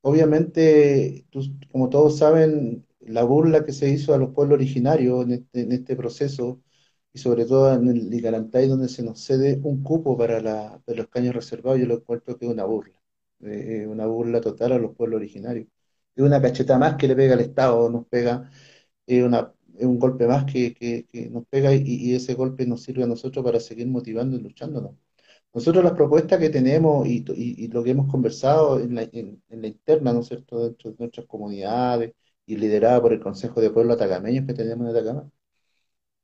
obviamente, 0.01 1.25
como 1.71 1.89
todos 1.89 2.19
saben, 2.19 2.85
la 2.99 3.23
burla 3.23 3.65
que 3.65 3.73
se 3.73 3.89
hizo 3.89 4.13
a 4.13 4.19
los 4.19 4.29
pueblos 4.29 4.57
originarios 4.57 5.25
en 5.25 5.31
este, 5.31 5.61
en 5.61 5.71
este 5.71 5.95
proceso, 5.95 6.61
y 7.15 7.19
sobre 7.19 7.45
todo 7.45 7.73
en 7.73 7.87
el 7.87 8.09
Licarantay, 8.09 8.67
donde 8.67 8.89
se 8.89 9.01
nos 9.03 9.21
cede 9.21 9.59
un 9.63 9.81
cupo 9.83 10.17
para, 10.17 10.41
la, 10.41 10.81
los 10.87 11.07
caños 11.07 11.33
reservados, 11.35 11.79
yo 11.79 11.87
lo 11.87 11.95
encuentro 11.95 12.37
que 12.37 12.45
es 12.45 12.51
una 12.51 12.65
burla, 12.65 12.99
eh, 13.41 13.83
eh, 13.83 13.87
una 13.87 14.05
burla 14.05 14.41
total 14.41 14.73
a 14.73 14.79
los 14.79 14.95
pueblos 14.95 15.17
originarios. 15.19 15.67
Es 16.15 16.23
una 16.23 16.41
cacheta 16.41 16.77
más 16.77 16.95
que 16.97 17.07
le 17.07 17.15
pega 17.15 17.35
al 17.35 17.41
Estado, 17.41 17.89
nos 17.89 18.05
pega, 18.07 18.49
es 19.07 19.23
una, 19.23 19.53
un 19.79 19.99
golpe 19.99 20.27
más 20.27 20.45
que, 20.45 20.73
que, 20.75 21.29
nos 21.29 21.45
pega 21.47 21.73
y, 21.73 21.83
y, 21.85 22.15
ese 22.15 22.33
golpe 22.35 22.65
nos 22.65 22.83
sirve 22.83 23.03
a 23.03 23.07
nosotros 23.07 23.45
para 23.45 23.59
seguir 23.59 23.87
motivando 23.87 24.37
y 24.37 24.41
luchándonos. 24.41 24.95
Nosotros 25.53 25.83
las 25.83 25.93
propuestas 25.93 26.39
que 26.39 26.49
tenemos 26.49 27.07
y, 27.07 27.23
lo 27.69 27.83
que 27.83 27.91
hemos 27.91 28.11
conversado 28.11 28.79
en 28.79 28.95
la, 28.95 29.03
interna, 29.67 30.13
¿no 30.13 30.19
es 30.21 30.27
cierto?, 30.27 30.65
dentro 30.65 30.91
de 30.91 30.97
nuestras 30.99 31.25
comunidades 31.27 32.13
y 32.45 32.57
liderada 32.57 33.01
por 33.01 33.13
el 33.13 33.21
Consejo 33.21 33.61
de 33.61 33.69
Pueblos 33.71 33.95
Atacameños 33.95 34.45
que 34.45 34.53
tenemos 34.53 34.89
en 34.89 34.95
Atacama, 34.95 35.31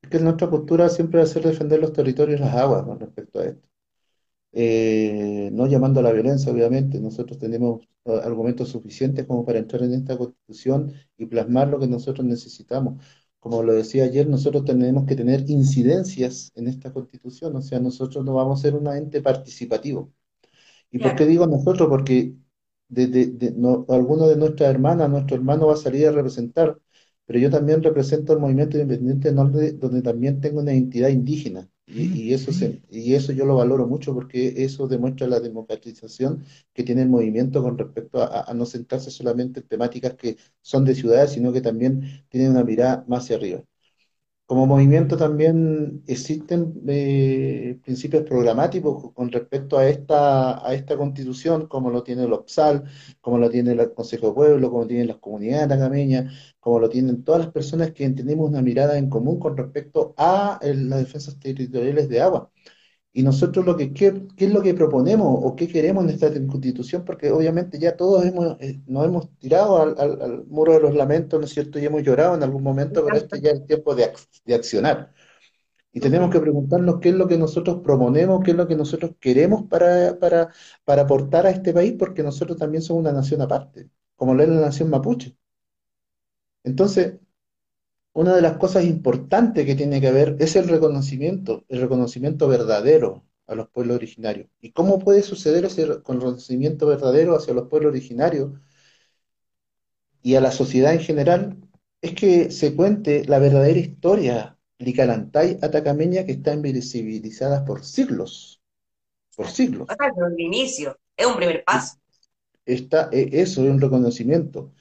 que 0.10 0.20
nuestra 0.20 0.50
postura 0.50 0.90
siempre 0.90 1.20
va 1.20 1.24
a 1.26 1.28
ser 1.28 1.44
defender 1.44 1.80
los 1.80 1.94
territorios 1.94 2.40
y 2.40 2.44
las 2.44 2.56
aguas 2.56 2.84
con 2.84 3.00
respecto 3.00 3.40
a 3.40 3.46
esto. 3.46 3.68
Eh, 4.54 5.50
no 5.54 5.68
llamando 5.68 6.00
a 6.02 6.04
la 6.04 6.12
violencia, 6.12 6.52
obviamente, 6.52 7.00
nosotros 7.00 7.40
tenemos 7.40 7.82
eh, 8.06 8.20
argumentos 8.24 8.70
suficientes 8.70 9.26
como 9.26 9.46
para 9.46 9.60
entrar 9.60 9.84
en 9.84 9.94
esta 9.94 10.18
constitución 10.18 10.94
y 11.18 11.26
plasmar 11.26 11.70
lo 11.70 11.80
que 11.80 11.88
nosotros 11.88 12.26
necesitamos 12.26 13.02
como 13.42 13.64
lo 13.64 13.74
decía 13.74 14.04
ayer, 14.06 14.30
nosotros 14.30 14.66
tenemos 14.66 15.06
que 15.08 15.16
tener 15.16 15.50
incidencias 15.50 16.52
en 16.56 16.68
esta 16.68 16.94
constitución, 16.94 17.56
o 17.56 17.62
sea, 17.64 17.80
nosotros 17.80 18.24
no 18.24 18.36
vamos 18.36 18.60
a 18.60 18.62
ser 18.62 18.76
un 18.76 18.88
ente 18.88 19.20
participativo. 19.22 20.14
¿Y 20.92 21.00
por 21.00 21.16
qué 21.16 21.26
digo 21.26 21.48
nosotros? 21.48 21.90
Porque 21.90 22.36
de, 22.90 23.54
no, 23.58 23.86
alguno 23.90 24.28
de 24.28 24.38
nuestras 24.38 24.70
hermanas, 24.70 25.10
nuestro 25.10 25.38
hermano 25.38 25.68
va 25.68 25.74
a 25.74 25.78
salir 25.78 26.08
a 26.08 26.12
representar, 26.12 26.78
pero 27.32 27.44
yo 27.44 27.50
también 27.50 27.82
represento 27.82 28.34
el 28.34 28.40
movimiento 28.40 28.78
independiente 28.78 29.32
norte, 29.32 29.72
donde 29.72 30.02
también 30.02 30.42
tengo 30.42 30.60
una 30.60 30.74
identidad 30.74 31.08
indígena. 31.08 31.66
Y, 31.88 32.34
eso 32.34 32.52
y 32.90 33.14
eso 33.14 33.32
yo 33.32 33.46
lo 33.46 33.56
valoro 33.56 33.88
mucho 33.88 34.14
porque 34.14 34.66
eso 34.66 34.86
demuestra 34.86 35.28
la 35.28 35.40
democratización 35.40 36.44
que 36.74 36.84
tiene 36.84 37.04
el 37.04 37.10
movimiento 37.10 37.64
con 37.64 37.78
respecto 37.78 38.22
a, 38.22 38.54
no 38.54 38.66
centrarse 38.66 39.12
solamente 39.12 39.62
en 39.62 39.68
temáticas 39.70 40.16
que 40.16 40.36
son 40.62 40.84
de 40.84 40.94
ciudades, 40.94 41.32
sino 41.32 41.54
que 41.54 41.62
también 41.62 42.04
tienen 42.28 42.52
una 42.52 42.66
mirada 42.66 43.06
más 43.08 43.24
hacia 43.24 43.38
arriba. 43.38 43.64
Como 44.52 44.68
movimiento 44.68 45.16
también 45.16 46.04
existen 46.08 46.74
eh, 46.86 47.80
principios 47.86 48.24
programáticos 48.24 49.14
con 49.14 49.32
respecto 49.32 49.78
a 49.78 49.88
esta, 49.88 50.68
a 50.68 50.74
esta 50.74 50.98
constitución, 50.98 51.68
como 51.68 51.90
lo 51.90 52.04
tiene 52.04 52.26
el 52.26 52.34
OPSAL, 52.34 52.84
como 53.22 53.38
lo 53.38 53.50
tiene 53.50 53.72
el 53.72 53.94
Consejo 53.94 54.28
de 54.28 54.34
Pueblo, 54.34 54.70
como 54.70 54.86
tienen 54.88 55.08
las 55.08 55.20
comunidades 55.20 55.70
tagameñas, 55.70 56.54
como 56.60 56.82
lo 56.82 56.90
tienen 56.90 57.24
todas 57.24 57.46
las 57.46 57.54
personas 57.54 57.92
que 57.94 58.10
tenemos 58.10 58.50
una 58.50 58.62
mirada 58.62 58.98
en 58.98 59.10
común 59.10 59.40
con 59.40 59.56
respecto 59.56 60.14
a 60.18 60.60
las 60.62 61.00
defensas 61.00 61.40
territoriales 61.40 62.10
de 62.10 62.20
agua. 62.22 62.52
Y 63.14 63.24
nosotros 63.24 63.66
lo 63.66 63.76
que, 63.76 63.94
¿qué, 63.94 64.28
es 64.38 64.54
lo 64.54 64.62
que 64.62 64.74
proponemos 64.74 65.28
o 65.44 65.56
qué 65.56 65.68
queremos 65.68 66.06
en 66.06 66.12
esta 66.12 66.32
constitución? 66.48 67.04
Porque 67.04 67.30
obviamente 67.32 67.78
ya 67.78 67.98
todos 67.98 68.26
hemos, 68.26 68.58
eh, 68.62 68.82
nos 68.88 69.06
hemos 69.06 69.38
tirado 69.38 69.82
al, 69.82 70.46
muro 70.48 70.74
de 70.74 70.80
los 70.80 70.96
lamentos, 70.96 71.40
¿no 71.40 71.46
es 71.46 71.52
cierto? 71.54 71.78
Y 71.78 71.86
hemos 71.86 72.04
llorado 72.04 72.36
en 72.36 72.44
algún 72.44 72.64
momento, 72.64 73.04
pero 73.04 73.18
este 73.18 73.42
ya 73.42 73.52
es 73.52 73.60
el 73.60 73.66
tiempo 73.66 73.96
de, 73.96 74.12
de 74.46 74.56
accionar. 74.56 75.14
Y 75.94 76.00
tenemos 76.00 76.32
que 76.32 76.40
preguntarnos 76.40 77.00
qué 77.02 77.10
es 77.10 77.16
lo 77.16 77.28
que 77.28 77.38
nosotros 77.38 77.82
proponemos, 77.84 78.44
qué 78.44 78.52
es 78.52 78.58
lo 78.58 78.68
que 78.68 78.76
nosotros 78.76 79.12
queremos 79.20 79.64
para, 79.68 80.18
para, 80.20 80.50
para 80.86 81.02
aportar 81.04 81.46
a 81.46 81.52
este 81.52 81.74
país, 81.74 81.96
porque 82.00 82.24
nosotros 82.24 82.58
también 82.58 82.82
somos 82.82 83.02
una 83.02 83.12
nación 83.14 83.42
aparte, 83.42 83.90
como 84.16 84.34
lo 84.34 84.44
es 84.44 84.50
la 84.50 84.62
nación 84.62 84.90
mapuche. 84.90 85.36
Entonces, 86.64 87.20
una 88.14 88.36
de 88.36 88.42
las 88.42 88.58
cosas 88.58 88.86
importantes 88.86 89.66
que 89.66 89.76
tiene 89.76 90.02
que 90.02 90.08
haber 90.08 90.36
es 90.40 90.56
el 90.56 90.68
reconocimiento, 90.68 91.66
el 91.70 91.82
reconocimiento 91.82 92.48
verdadero 92.48 93.26
a 93.48 93.56
los 93.56 93.70
pueblos 93.70 93.96
originarios. 93.98 94.48
¿Y 94.62 94.72
cómo 94.72 95.00
puede 95.00 95.24
suceder 95.24 95.66
ese 95.66 95.86
reconocimiento 95.86 96.88
verdadero 96.88 97.36
hacia 97.36 97.54
los 97.54 97.68
pueblos 97.68 97.92
originarios 97.92 98.52
y 100.22 100.36
a 100.36 100.42
la 100.42 100.52
sociedad 100.52 100.94
en 100.94 101.00
general? 101.00 101.58
Es 102.02 102.14
que 102.16 102.52
se 102.52 102.76
cuente 102.76 103.26
la 103.26 103.40
verdadera 103.40 103.80
historia 103.80 104.58
licalantay 104.80 105.60
atacameña 105.62 106.26
que 106.26 106.34
está 106.34 106.54
invisibilizada 106.54 107.64
por 107.64 107.86
siglos, 107.86 108.62
por 109.36 109.48
siglos. 109.48 109.88
Desde 109.88 110.34
el 110.34 110.40
inicio, 110.40 110.98
es 111.16 111.26
un 111.28 111.36
primer 111.36 111.64
paso. 111.64 111.98
Está, 112.66 113.10
e, 113.12 113.30
eso 113.34 113.64
es 113.64 113.70
un 113.70 113.80
reconocimiento. 113.80 114.74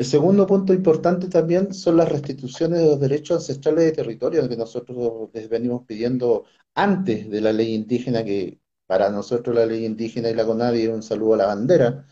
El 0.00 0.06
segundo 0.06 0.46
punto 0.46 0.72
importante 0.72 1.28
también 1.28 1.74
son 1.74 1.98
las 1.98 2.08
restituciones 2.08 2.80
de 2.80 2.86
los 2.86 3.00
derechos 3.00 3.36
ancestrales 3.36 3.84
de 3.84 3.92
territorio 3.92 4.48
que 4.48 4.56
nosotros 4.56 5.28
les 5.34 5.46
venimos 5.50 5.84
pidiendo 5.86 6.46
antes 6.74 7.28
de 7.28 7.40
la 7.42 7.52
ley 7.52 7.74
indígena, 7.74 8.24
que 8.24 8.60
para 8.86 9.10
nosotros 9.10 9.54
la 9.54 9.66
ley 9.66 9.84
indígena 9.84 10.30
y 10.30 10.34
la 10.34 10.46
CONADI 10.46 10.82
es 10.84 10.88
un 10.88 11.02
saludo 11.02 11.34
a 11.34 11.36
la 11.36 11.46
bandera. 11.48 12.06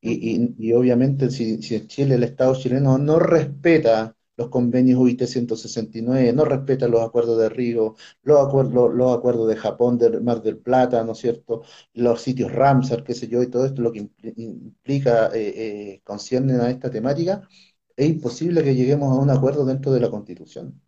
Y, 0.00 0.72
obviamente 0.72 1.30
si, 1.30 1.62
si 1.62 1.86
Chile, 1.86 2.14
el 2.16 2.24
Estado 2.24 2.54
chileno, 2.56 2.96
no 2.98 3.18
respeta 3.18 4.16
los 4.38 4.48
convenios 4.48 5.00
UIT 5.00 5.24
169, 5.24 6.32
no 6.32 6.44
respetan 6.44 6.92
los 6.92 7.02
acuerdos 7.02 7.38
de 7.38 7.48
Río, 7.48 7.96
los 8.22 8.46
acuerdos, 8.46 8.94
los 8.94 9.18
acuerdos 9.18 9.48
de 9.48 9.56
Japón, 9.56 9.98
del 9.98 10.22
Mar 10.22 10.42
del 10.42 10.58
Plata, 10.58 11.02
¿no 11.04 11.12
es 11.12 11.18
cierto? 11.18 11.62
Los 11.94 12.22
sitios 12.22 12.52
Ramsar, 12.52 13.02
qué 13.04 13.14
sé 13.14 13.28
yo, 13.28 13.42
y 13.42 13.48
todo 13.48 13.66
esto 13.66 13.82
lo 13.82 13.92
que 13.92 14.08
implica, 14.36 15.26
eh, 15.34 15.94
eh, 15.96 16.00
conciernen 16.04 16.60
a 16.60 16.70
esta 16.70 16.90
temática, 16.90 17.48
es 17.96 18.08
imposible 18.08 18.62
que 18.62 18.74
lleguemos 18.76 19.10
a 19.12 19.20
un 19.20 19.30
acuerdo 19.30 19.64
dentro 19.66 19.92
de 19.92 20.00
la 20.00 20.10
Constitución. 20.10 20.80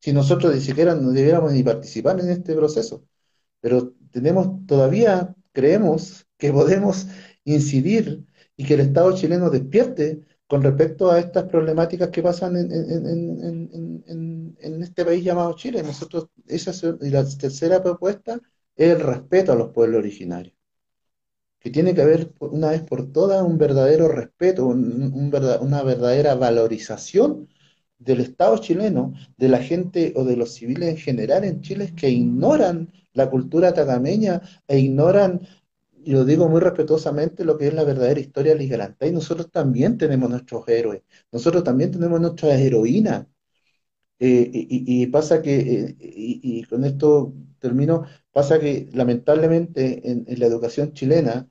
Si 0.00 0.12
nosotros 0.12 0.54
ni 0.54 0.60
siquiera 0.60 0.94
no 0.94 1.10
debiéramos 1.12 1.52
ni 1.52 1.62
participar 1.62 2.20
en 2.20 2.30
este 2.30 2.54
proceso, 2.54 3.04
pero 3.60 3.94
tenemos 4.10 4.66
todavía, 4.66 5.34
creemos 5.52 6.26
que 6.38 6.52
podemos 6.52 7.06
incidir 7.44 8.26
y 8.56 8.64
que 8.66 8.74
el 8.74 8.80
Estado 8.80 9.14
chileno 9.16 9.50
despierte 9.50 10.22
con 10.50 10.64
respecto 10.64 11.12
a 11.12 11.20
estas 11.20 11.44
problemáticas 11.44 12.08
que 12.08 12.24
pasan 12.24 12.56
en, 12.56 12.72
este 14.82 15.04
país 15.04 15.22
llamado 15.22 15.54
Chile. 15.54 15.80
Nosotros, 15.80 16.26
esa 16.48 16.72
y 17.02 17.10
la 17.10 17.24
tercera 17.24 17.80
propuesta 17.80 18.40
es 18.74 18.90
el 18.90 19.00
respeto 19.00 19.52
a 19.52 19.54
los 19.54 19.68
pueblos 19.68 20.00
originarios, 20.00 20.56
que 21.60 21.70
tiene 21.70 21.94
que 21.94 22.02
haber 22.02 22.32
una 22.40 22.70
vez 22.70 22.82
por 22.82 23.12
todas 23.12 23.44
un 23.44 23.58
verdadero 23.58 24.08
respeto, 24.08 24.66
una 24.66 25.84
verdadera 25.84 26.34
valorización 26.34 27.46
del 28.00 28.20
Estado 28.20 28.58
chileno, 28.58 29.14
de 29.36 29.48
la 29.50 29.58
gente 29.58 30.12
o 30.16 30.24
de 30.24 30.36
los 30.36 30.54
civiles 30.54 30.88
en 30.88 30.96
general 30.96 31.44
en 31.44 31.60
Chile 31.60 31.94
que 31.94 32.10
ignoran 32.10 32.92
la 33.12 33.30
cultura 33.30 33.72
tagameña 33.72 34.42
e 34.66 34.80
ignoran 34.80 35.42
lo 36.06 36.24
digo 36.24 36.48
muy 36.48 36.60
respetuosamente, 36.60 37.44
lo 37.44 37.58
que 37.58 37.68
es 37.68 37.74
la 37.74 37.84
verdadera 37.84 38.20
historia 38.20 38.54
de 38.54 38.64
Y 39.08 39.12
nosotros 39.12 39.50
también 39.50 39.98
tenemos 39.98 40.30
nuestros 40.30 40.66
héroes, 40.68 41.02
nosotros 41.32 41.64
también 41.64 41.90
tenemos 41.90 42.20
nuestras 42.20 42.58
heroínas. 42.60 43.26
Eh, 44.18 44.50
y, 44.52 45.06
pasa 45.06 45.40
que, 45.42 45.60
eh, 45.60 45.96
y, 45.98 46.64
con 46.64 46.84
esto 46.84 47.34
termino, 47.58 48.04
pasa 48.32 48.60
que 48.60 48.88
lamentablemente 48.92 50.10
en 50.10 50.40
la 50.40 50.46
educación 50.46 50.92
chilena, 50.92 51.48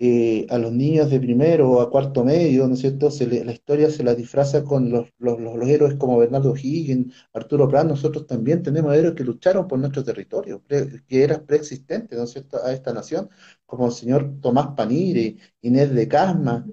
eh, 0.00 0.46
a 0.50 0.58
los 0.58 0.72
niños 0.72 1.10
de 1.10 1.18
primero 1.18 1.70
o 1.70 1.80
a 1.80 1.90
cuarto 1.90 2.24
medio, 2.24 2.68
¿no 2.68 2.74
es 2.74 2.80
cierto? 2.80 3.08
la 3.44 3.52
historia 3.52 3.90
se 3.90 4.04
la 4.04 4.14
disfraza 4.14 4.62
con 4.62 4.90
los, 4.90 5.08
los, 5.18 5.40
los, 5.40 5.68
héroes 5.68 5.94
como 5.94 6.18
Bernardo 6.18 6.54
Higgins, 6.56 7.14
Arturo 7.32 7.68
Prat, 7.68 7.86
nosotros 7.86 8.26
también 8.26 8.62
tenemos 8.62 8.94
héroes 8.94 9.14
que 9.14 9.24
lucharon 9.24 9.66
por 9.66 9.78
nuestro 9.80 10.04
territorio, 10.04 10.62
que 10.68 11.22
eran 11.24 11.44
preexistentes, 11.46 12.16
¿no 12.16 12.24
es 12.24 12.30
cierto?, 12.30 12.58
a 12.64 12.72
esta 12.72 12.92
nación, 12.92 13.28
como 13.66 13.86
el 13.86 13.92
señor 13.92 14.40
Tomás 14.40 14.68
Panire, 14.76 15.36
Inés 15.62 15.92
de 15.92 16.06
Casma, 16.08 16.64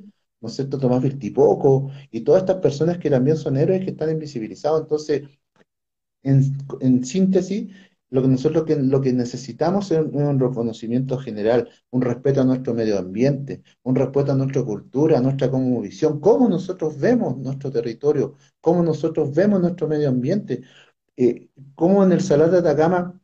¿no 0.41 0.48
es 0.48 0.55
cierto?, 0.55 0.77
Tomás 0.77 1.01
Virtipoco, 1.01 1.91
y 2.12 2.22
todas 2.22 2.44
estas 2.44 2.58
personas 2.58 3.00
que 3.00 3.10
también 3.10 3.38
son 3.38 3.58
héroes 3.58 3.84
que 3.84 3.91
están 3.91 4.12
invisibilizados. 4.12 4.82
Entonces, 4.82 5.24
en, 6.25 7.05
síntesis, 7.05 7.74
lo 8.15 8.22
que 8.22 8.29
nosotros 8.29 8.63
que 8.65 9.13
necesitamos 9.13 9.91
es 9.91 10.00
un, 10.00 10.39
reconocimiento 10.39 11.17
general, 11.17 11.69
un 11.91 12.01
respeto 12.01 12.39
a 12.39 12.45
nuestro 12.45 12.74
medio 12.74 12.98
ambiente, 12.98 13.62
un 13.84 13.93
respeto 13.93 14.31
a 14.31 14.36
nuestra 14.36 14.63
cultura, 14.63 15.17
a 15.17 15.22
nuestra 15.22 15.50
visión, 15.81 16.22
cómo 16.22 16.48
nosotros 16.48 16.98
vemos 16.98 17.38
nuestro 17.38 17.69
territorio, 17.72 18.36
cómo 18.62 18.84
nosotros 18.84 19.34
vemos 19.36 19.60
nuestro 19.60 19.89
medio 19.89 20.07
ambiente, 20.07 20.62
eh, 21.17 21.50
cómo 21.75 22.05
en 22.05 22.13
el 22.13 22.22
Salar 22.22 22.51
de 22.51 22.60
Atacama 22.60 23.19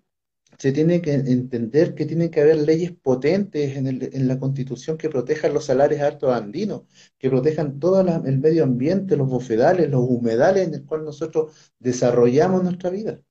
se 0.57 0.73
tiene 0.73 1.01
que 1.01 1.13
entender 1.13 1.95
que 1.95 2.05
tiene 2.05 2.29
que 2.29 2.41
haber 2.41 2.57
leyes 2.57 2.91
potentes 2.91 3.77
en, 3.77 4.27
la 4.27 4.39
constitución 4.39 4.97
que 4.97 5.09
protejan 5.09 5.53
los 5.53 5.65
salares 5.67 6.01
altos 6.01 6.33
andinos, 6.33 6.81
que 7.17 7.29
protejan 7.29 7.79
todo 7.79 8.01
el 8.01 8.39
medio 8.39 8.65
ambiente, 8.65 9.15
los 9.15 9.29
bofedales, 9.29 9.89
los 9.89 10.01
humedales 10.01 10.67
en 10.67 10.73
el 10.73 10.85
cual 10.85 11.05
nosotros 11.05 11.73
desarrollamos 11.79 12.63
nuestra 12.63 12.89
vida. 12.89 13.21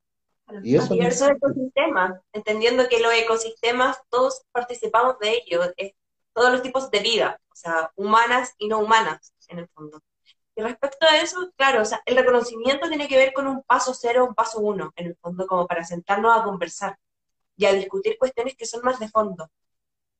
Y 0.62 0.76
eso 0.76 0.94
diversos 0.94 1.30
ecosistemas, 1.30 2.20
entendiendo 2.32 2.88
que 2.88 3.00
los 3.00 3.12
ecosistemas 3.12 3.98
todos 4.08 4.42
participamos 4.52 5.18
de 5.18 5.42
ellos, 5.44 5.70
todos 6.32 6.52
los 6.52 6.62
tipos 6.62 6.90
de 6.90 7.00
vida, 7.00 7.40
o 7.50 7.56
sea, 7.56 7.90
humanas 7.96 8.54
y 8.58 8.68
no 8.68 8.78
humanas, 8.78 9.32
en 9.48 9.60
el 9.60 9.68
fondo. 9.68 10.00
Y 10.54 10.62
respecto 10.62 11.06
a 11.06 11.18
eso, 11.18 11.50
claro, 11.56 11.82
o 11.82 11.84
sea, 11.84 12.02
el 12.04 12.16
reconocimiento 12.16 12.88
tiene 12.88 13.08
que 13.08 13.16
ver 13.16 13.32
con 13.32 13.46
un 13.46 13.62
paso 13.62 13.94
cero, 13.94 14.26
un 14.26 14.34
paso 14.34 14.60
uno, 14.60 14.92
en 14.96 15.06
el 15.08 15.16
fondo, 15.16 15.46
como 15.46 15.66
para 15.66 15.84
sentarnos 15.84 16.38
a 16.38 16.44
conversar 16.44 16.98
y 17.56 17.66
a 17.66 17.72
discutir 17.72 18.16
cuestiones 18.18 18.56
que 18.56 18.66
son 18.66 18.82
más 18.82 18.98
de 18.98 19.08
fondo. 19.08 19.48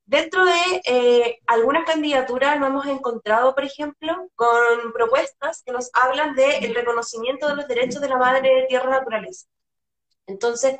Dentro 0.04 0.44
de 0.44 0.82
eh, 0.86 1.38
algunas 1.46 1.84
candidaturas 1.84 2.58
nos 2.58 2.70
hemos 2.70 2.86
encontrado, 2.86 3.54
por 3.54 3.64
ejemplo, 3.64 4.28
con 4.34 4.92
propuestas 4.92 5.62
que 5.62 5.72
nos 5.72 5.90
hablan 5.92 6.34
del 6.34 6.74
reconocimiento 6.74 7.46
de 7.46 7.54
los 7.54 7.68
derechos 7.68 8.00
de 8.00 8.08
la 8.08 8.16
madre 8.16 8.66
tierra 8.68 8.90
naturaleza. 8.90 9.46
Entonces, 10.30 10.78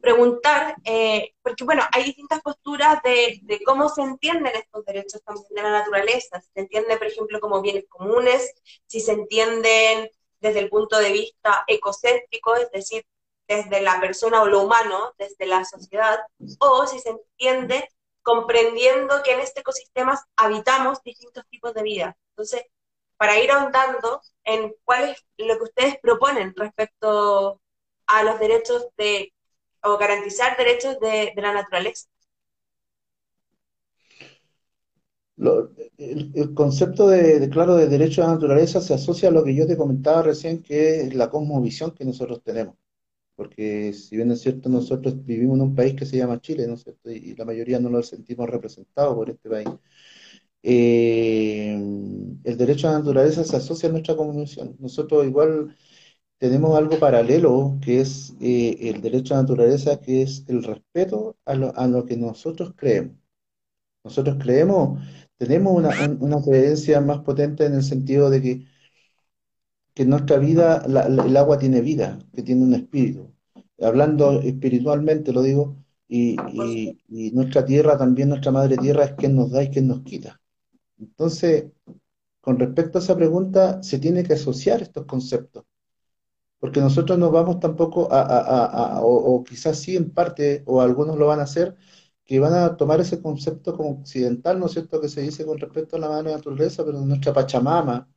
preguntar, 0.00 0.76
eh, 0.84 1.34
porque 1.42 1.64
bueno, 1.64 1.82
hay 1.92 2.04
distintas 2.04 2.40
posturas 2.40 3.02
de, 3.02 3.40
cómo 3.64 3.88
se 3.88 4.02
entienden 4.02 4.56
estos 4.56 4.84
derechos 4.84 5.22
también 5.22 5.46
de 5.50 5.62
la 5.62 5.70
naturaleza. 5.70 6.40
Se 6.40 6.60
entiende, 6.60 6.96
por 6.96 7.06
ejemplo, 7.06 7.40
como 7.40 7.60
bienes 7.60 7.84
comunes, 7.88 8.54
si 8.86 9.00
se 9.00 9.12
entienden 9.12 10.10
desde 10.40 10.60
el 10.60 10.70
punto 10.70 10.98
de 10.98 11.12
vista 11.12 11.64
ecocéntrico, 11.66 12.56
es 12.56 12.70
decir, 12.70 13.04
desde 13.46 13.80
la 13.82 14.00
persona 14.00 14.42
o 14.42 14.46
lo 14.46 14.62
humano, 14.62 15.14
desde 15.18 15.46
la 15.46 15.64
sociedad, 15.64 16.20
o 16.60 16.86
si 16.86 16.98
se 17.00 17.10
entiende 17.10 17.88
comprendiendo 18.22 19.22
que 19.22 19.32
en 19.32 19.40
este 19.40 19.60
ecosistema 19.60 20.20
habitamos 20.36 21.02
distintos 21.02 21.44
tipos 21.50 21.74
de 21.74 21.82
vida. 21.82 22.16
Entonces, 22.30 22.64
para 23.16 23.38
ir 23.38 23.50
ahondando 23.50 24.22
en 24.44 24.74
cuál 24.84 25.10
es 25.10 25.24
lo 25.36 25.56
que 25.58 25.64
ustedes 25.64 25.98
proponen 26.00 26.54
respecto 26.56 27.60
a 28.14 28.24
los 28.24 28.38
derechos 28.38 28.88
de, 28.96 29.32
o 29.82 29.98
garantizar 29.98 30.56
derechos 30.56 30.98
de, 31.00 31.32
la 31.36 31.52
naturaleza. 31.52 32.08
el, 35.98 36.54
concepto 36.54 37.08
de, 37.08 37.48
claro, 37.48 37.76
de 37.76 37.86
derecho 37.88 38.22
a 38.22 38.26
la 38.26 38.34
naturaleza 38.34 38.80
se 38.80 38.94
asocia 38.94 39.30
a 39.30 39.32
lo 39.32 39.42
que 39.42 39.54
yo 39.54 39.66
te 39.66 39.76
comentaba 39.76 40.22
recién, 40.22 40.62
que 40.62 41.02
es 41.02 41.14
la 41.14 41.30
cosmovisión 41.30 41.92
que 41.92 42.04
nosotros 42.04 42.42
tenemos 42.42 42.76
porque 43.40 43.94
si 43.94 44.16
bien 44.16 44.30
es 44.32 44.42
cierto, 44.42 44.68
nosotros 44.68 45.24
vivimos 45.24 45.56
en 45.56 45.62
un 45.62 45.74
país 45.74 45.94
que 45.94 46.04
se 46.04 46.18
llama 46.18 46.42
Chile, 46.42 46.66
¿no 46.66 46.74
es 46.74 46.82
cierto? 46.82 47.10
Y, 47.10 47.34
la 47.36 47.46
mayoría 47.46 47.80
no 47.80 47.88
lo 47.88 48.02
sentimos 48.02 48.50
representado 48.50 49.14
por 49.14 49.30
este 49.30 49.48
país. 49.48 49.68
Eh, 50.62 51.72
el 52.44 52.56
derecho 52.58 52.86
a 52.88 52.92
la 52.92 52.98
naturaleza 52.98 53.42
se 53.42 53.56
asocia 53.56 53.88
a 53.88 53.92
nuestra 53.92 54.14
comunicación. 54.14 54.76
Nosotros 54.78 55.24
igual 55.24 55.74
tenemos 56.40 56.76
algo 56.76 56.98
paralelo, 56.98 57.78
que 57.80 58.00
es 58.00 58.34
eh, 58.40 58.76
el 58.90 59.00
derecho 59.00 59.34
a 59.34 59.36
la 59.38 59.42
naturaleza, 59.44 60.00
que 60.00 60.22
es 60.22 60.44
el 60.48 60.64
respeto 60.64 61.36
a 61.44 61.54
lo, 61.54 62.06
que 62.06 62.16
nosotros 62.16 62.74
creemos. 62.76 63.16
Nosotros 64.02 64.38
creemos, 64.40 65.00
tenemos 65.36 65.74
una, 65.76 65.90
una 66.18 66.42
creencia 66.42 67.00
más 67.00 67.20
potente 67.20 67.66
en 67.66 67.74
el 67.74 67.84
sentido 67.84 68.30
de 68.30 68.42
que 68.42 68.64
que 69.94 70.04
nuestra 70.06 70.38
vida 70.38 70.82
el 70.86 71.36
agua 71.36 71.58
tiene 71.58 71.80
vida, 71.80 72.18
que 72.34 72.42
tiene 72.42 72.64
un 72.64 72.74
espíritu. 72.74 73.34
Hablando 73.80 74.40
espiritualmente, 74.40 75.32
lo 75.32 75.42
digo, 75.42 75.76
y, 76.08 76.36
nuestra 77.34 77.64
tierra, 77.64 77.98
también 77.98 78.30
nuestra 78.30 78.52
madre 78.52 78.76
tierra, 78.76 79.04
es 79.04 79.12
quien 79.12 79.36
nos 79.36 79.50
da 79.50 79.62
y 79.62 79.70
quien 79.70 79.88
nos 79.88 80.00
quita. 80.02 80.40
Entonces, 80.98 81.66
con 82.40 82.58
respecto 82.58 82.98
a 82.98 83.02
esa 83.02 83.16
pregunta, 83.16 83.82
se 83.82 83.98
tiene 83.98 84.24
que 84.24 84.34
asociar 84.34 84.82
estos 84.82 85.06
conceptos, 85.06 85.64
porque 86.60 86.80
nosotros 86.80 87.18
no 87.18 87.30
vamos 87.30 87.60
tampoco 87.60 88.08
a, 88.12 89.00
o, 89.02 89.44
quizás 89.44 89.78
sí 89.80 89.96
en 89.96 90.12
parte, 90.12 90.62
o 90.66 90.80
algunos 90.82 91.18
lo 91.18 91.26
van 91.28 91.40
a 91.40 91.44
hacer, 91.44 91.76
que 92.24 92.40
van 92.40 92.54
a 92.54 92.76
tomar 92.76 93.00
ese 93.00 93.20
concepto 93.22 93.76
como 93.76 93.90
occidental, 94.00 94.60
¿no 94.60 94.66
es 94.66 94.72
cierto?, 94.72 95.00
que 95.00 95.08
se 95.08 95.22
dice 95.22 95.44
con 95.46 95.58
respecto 95.58 95.96
a 95.96 96.00
la 96.00 96.08
madre 96.08 96.32
naturaleza, 96.32 96.84
pero 96.84 97.00
nuestra 97.00 97.32
Pachamama, 97.32 98.08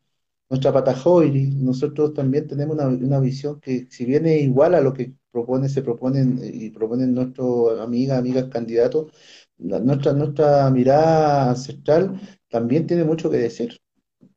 nuestra 0.50 0.72
Patajoiri, 0.74 1.48
nosotros 1.56 2.14
también 2.14 2.48
tenemos 2.48 2.78
una, 2.78 3.20
visión 3.20 3.60
que 3.60 3.88
si 3.90 4.06
bien 4.06 4.26
es 4.28 4.42
igual 4.44 4.76
a 4.76 4.82
lo 4.82 4.94
que 4.94 5.16
propone, 5.32 5.70
se 5.70 5.82
proponen 5.82 6.40
y 6.44 6.70
proponen 6.70 7.14
nuestros 7.14 7.80
amigas, 7.80 8.20
amigas 8.20 8.46
candidatos, 8.50 9.12
nuestra, 9.58 10.14
nuestra 10.14 10.70
mirada 10.70 11.50
ancestral 11.52 12.20
también 12.50 12.86
tiene 12.88 13.04
mucho 13.04 13.30
que 13.30 13.38
decir. 13.38 13.80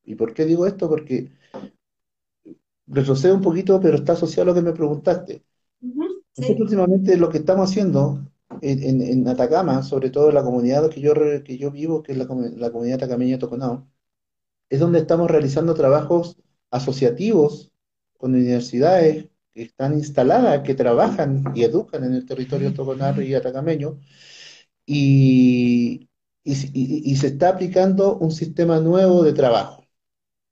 ¿Y 0.05 0.14
por 0.16 0.35
qué 0.35 0.45
digo 0.47 0.66
esto? 0.66 0.88
Porque 0.88 1.33
retrocedo 2.87 3.35
un 3.35 3.42
poquito, 3.42 3.81
pero 3.81 3.96
está 3.96 4.12
asociado 4.12 4.42
a 4.42 4.46
lo 4.46 4.55
que 4.55 4.66
me 4.66 4.72
preguntaste. 4.72 5.44
Nosotros 5.81 6.61
últimamente 6.61 7.16
lo 7.16 7.29
que 7.29 7.38
estamos 7.38 7.70
haciendo 7.70 8.20
en, 8.61 9.27
Atacama, 9.29 9.83
sobre 9.83 10.11
todo 10.11 10.29
en 10.29 10.35
la 10.35 10.42
comunidad 10.42 10.88
que 10.90 11.01
yo, 11.01 11.14
que 11.44 11.59
yo 11.59 11.70
vivo, 11.70 12.03
que 12.03 12.12
es 12.12 12.18
la, 12.18 12.27
la 12.57 12.70
comunidad 12.70 12.96
atacameña 12.96 13.38
Toconao, 13.38 13.87
es 14.68 14.81
donde 14.81 15.01
estamos 15.01 15.31
realizando 15.31 15.75
trabajos 15.75 16.37
asociativos 16.70 17.72
con 18.18 18.35
universidades 18.35 19.29
que 19.55 19.62
están 19.62 19.94
instaladas, 19.94 20.62
que 20.62 20.75
trabajan 20.75 21.44
y 21.55 21.64
educan 21.64 22.05
en 22.05 22.14
el 22.14 22.27
territorio 22.27 22.75
toconar 22.75 23.22
y 23.22 23.35
atacameño, 23.35 23.99
y, 24.87 26.09
y, 26.44 27.16
se 27.16 27.29
está 27.29 27.51
aplicando 27.51 28.16
un 28.18 28.31
sistema 28.33 28.81
nuevo 28.81 29.22
de 29.25 29.33
trabajo. 29.33 29.85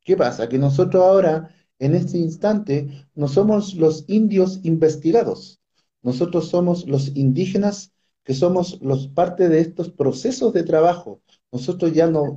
¿Qué 0.04 0.16
pasa? 0.16 0.48
Que 0.48 0.58
nosotros 0.58 1.02
ahora, 1.04 1.50
en 1.86 1.94
este 1.94 2.18
instante, 2.18 2.88
no 3.14 3.28
somos 3.28 3.74
los 3.74 4.04
indios 4.08 4.60
investigados, 4.62 5.60
nosotros 6.02 6.48
somos 6.48 6.86
los 6.86 7.14
indígenas 7.16 7.92
que 8.24 8.34
somos 8.34 8.80
los 8.82 9.08
parte 9.08 9.48
de 9.48 9.60
estos 9.60 9.90
procesos 9.90 10.52
de 10.52 10.62
trabajo 10.62 11.20
nosotros 11.54 11.92
ya 11.92 12.08
no, 12.08 12.36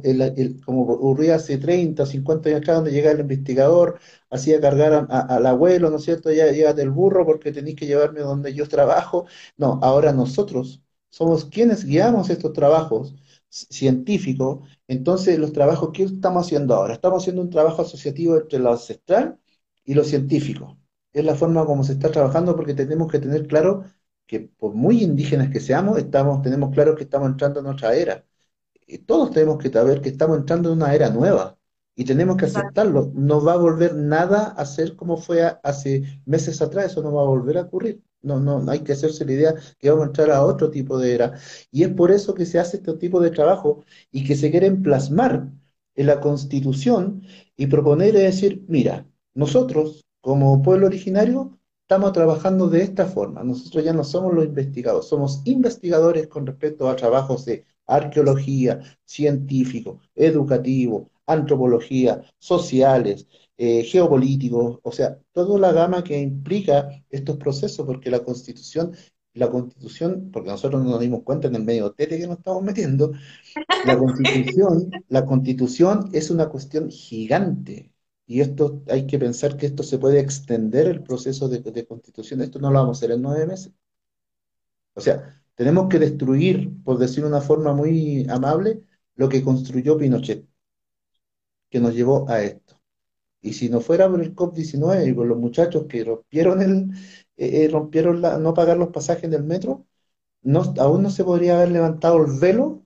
como 0.63 0.83
ocurría 0.83 1.35
hace 1.35 1.57
30, 1.57 2.05
50 2.05 2.49
años 2.49 2.59
atrás, 2.61 2.75
donde 2.77 2.91
llegaba 2.91 3.15
el 3.15 3.21
investigador, 3.21 3.99
hacía 4.29 4.61
cargar 4.61 5.07
al 5.09 5.45
abuelo, 5.47 5.89
¿no 5.89 5.95
es 5.97 6.03
cierto? 6.03 6.31
Ya 6.31 6.51
llega 6.51 6.73
del 6.73 6.91
burro 6.91 7.25
porque 7.25 7.51
tenéis 7.51 7.77
que 7.77 7.87
llevarme 7.87 8.19
donde 8.19 8.53
yo 8.53 8.67
trabajo. 8.69 9.25
No, 9.57 9.79
ahora 9.81 10.13
nosotros 10.13 10.83
somos 11.09 11.45
quienes 11.45 11.83
guiamos 11.83 12.29
estos 12.29 12.53
trabajos 12.53 13.15
científicos. 13.69 14.67
Entonces, 14.87 15.39
los 15.39 15.53
trabajos, 15.53 15.89
¿qué 15.93 16.03
estamos 16.03 16.45
haciendo 16.45 16.75
ahora? 16.75 16.93
Estamos 16.93 17.23
haciendo 17.23 17.41
un 17.41 17.49
trabajo 17.49 17.81
asociativo 17.81 18.37
entre 18.37 18.59
lo 18.59 18.71
ancestral 18.71 19.39
y 19.85 19.93
lo 19.93 20.03
científico. 20.03 20.77
Es 21.13 21.25
la 21.25 21.35
forma 21.35 21.65
como 21.65 21.83
se 21.83 21.93
está 21.93 22.11
trabajando 22.11 22.55
porque 22.55 22.73
tenemos 22.73 23.11
que 23.11 23.19
tener 23.19 23.47
claro 23.47 23.85
que 24.25 24.41
por 24.41 24.73
muy 24.75 25.03
indígenas 25.03 25.49
que 25.49 25.59
seamos, 25.59 25.97
estamos, 25.97 26.41
tenemos 26.41 26.73
claro 26.73 26.95
que 26.95 27.03
estamos 27.03 27.29
entrando 27.29 27.59
en 27.61 27.67
otra 27.67 27.95
era 27.95 28.25
todos 29.05 29.31
tenemos 29.31 29.57
que 29.57 29.69
saber 29.69 30.01
que 30.01 30.09
estamos 30.09 30.37
entrando 30.37 30.69
en 30.71 30.77
una 30.77 30.93
era 30.95 31.09
nueva 31.09 31.57
y 31.95 32.05
tenemos 32.05 32.37
que 32.37 32.45
aceptarlo. 32.45 33.11
No 33.15 33.43
va 33.43 33.53
a 33.53 33.57
volver 33.57 33.95
nada 33.95 34.47
a 34.49 34.65
ser 34.65 34.95
como 34.95 35.17
fue 35.17 35.43
hace 35.63 36.21
meses 36.25 36.61
atrás, 36.61 36.85
eso 36.91 37.01
no 37.03 37.13
va 37.13 37.21
a 37.23 37.25
volver 37.25 37.57
a 37.57 37.61
ocurrir. 37.63 38.01
No, 38.27 38.39
no, 38.61 38.69
hay 38.71 38.79
que 38.83 38.93
hacerse 38.93 39.25
la 39.25 39.31
idea 39.33 39.55
que 39.79 39.89
vamos 39.89 40.03
a 40.05 40.07
entrar 40.07 40.31
a 40.31 40.43
otro 40.43 40.69
tipo 40.69 40.97
de 40.99 41.13
era. 41.15 41.39
Y 41.71 41.83
es 41.83 41.89
por 41.89 42.11
eso 42.11 42.33
que 42.33 42.45
se 42.45 42.59
hace 42.59 42.77
este 42.77 42.93
tipo 42.97 43.19
de 43.21 43.31
trabajo 43.31 43.85
y 44.11 44.25
que 44.25 44.35
se 44.35 44.51
quieren 44.51 44.81
plasmar 44.83 45.49
en 45.95 46.05
la 46.07 46.19
Constitución 46.19 47.23
y 47.55 47.67
proponer 47.67 48.15
es 48.15 48.23
decir, 48.23 48.63
mira, 48.67 49.07
nosotros 49.33 50.05
como 50.21 50.61
pueblo 50.61 50.87
originario 50.87 51.57
estamos 51.81 52.11
trabajando 52.13 52.69
de 52.69 52.81
esta 52.81 53.05
forma. 53.05 53.43
Nosotros 53.43 53.83
ya 53.83 53.93
no 53.93 54.03
somos 54.03 54.33
los 54.33 54.45
investigadores, 54.45 55.07
somos 55.07 55.41
investigadores 55.45 56.27
con 56.27 56.45
respecto 56.45 56.89
a 56.89 56.95
trabajos 56.95 57.45
de 57.45 57.65
arqueología, 57.85 58.81
científico, 59.05 60.01
educativo, 60.15 61.09
antropología, 61.27 62.21
sociales, 62.39 63.27
eh, 63.57 63.83
geopolíticos, 63.83 64.79
o 64.83 64.91
sea, 64.91 65.19
toda 65.31 65.59
la 65.59 65.71
gama 65.71 66.03
que 66.03 66.19
implica 66.19 66.89
estos 67.09 67.37
procesos, 67.37 67.85
porque 67.85 68.09
la 68.11 68.23
constitución, 68.23 68.93
la 69.33 69.49
constitución, 69.49 70.29
porque 70.31 70.49
nosotros 70.49 70.83
no 70.83 70.91
nos 70.91 70.99
dimos 70.99 71.23
cuenta 71.23 71.47
en 71.47 71.55
el 71.55 71.63
medio 71.63 71.91
tete 71.93 72.17
que 72.17 72.27
nos 72.27 72.37
estamos 72.39 72.63
metiendo, 72.63 73.11
la 73.85 73.97
constitución, 73.99 74.91
la 75.09 75.25
constitución 75.25 76.09
es 76.13 76.29
una 76.31 76.49
cuestión 76.49 76.89
gigante, 76.89 77.91
y 78.27 78.41
esto 78.41 78.83
hay 78.89 79.07
que 79.07 79.17
pensar 79.19 79.57
que 79.57 79.67
esto 79.67 79.83
se 79.83 79.97
puede 79.99 80.19
extender 80.19 80.87
el 80.87 81.01
proceso 81.03 81.47
de, 81.47 81.59
de 81.59 81.85
constitución. 81.87 82.41
Esto 82.41 82.59
no 82.59 82.69
lo 82.71 82.79
vamos 82.79 82.97
a 82.97 82.99
hacer 82.99 83.11
en 83.11 83.21
nueve 83.21 83.45
meses. 83.47 83.71
O 84.95 85.01
sea, 85.01 85.41
tenemos 85.55 85.87
que 85.89 85.99
destruir, 85.99 86.83
por 86.83 86.97
decir 86.97 87.23
una 87.25 87.41
forma 87.41 87.73
muy 87.73 88.27
amable, 88.29 88.83
lo 89.15 89.29
que 89.29 89.43
construyó 89.43 89.97
Pinochet, 89.97 90.45
que 91.69 91.79
nos 91.79 91.93
llevó 91.93 92.29
a 92.29 92.41
esto. 92.41 92.79
Y 93.41 93.53
si 93.53 93.69
no 93.69 93.81
fuera 93.81 94.09
por 94.09 94.21
el 94.21 94.35
COP19 94.35 95.07
y 95.07 95.13
por 95.13 95.27
los 95.27 95.37
muchachos 95.37 95.85
que 95.87 96.03
rompieron 96.03 96.61
el, 96.61 96.91
eh, 97.37 97.63
eh, 97.63 97.69
rompieron 97.69 98.21
la, 98.21 98.37
no 98.37 98.53
pagar 98.53 98.77
los 98.77 98.89
pasajes 98.89 99.29
del 99.29 99.43
metro, 99.43 99.85
no, 100.41 100.73
aún 100.79 101.03
no 101.03 101.09
se 101.09 101.23
podría 101.23 101.57
haber 101.57 101.71
levantado 101.71 102.17
el 102.25 102.39
velo 102.39 102.83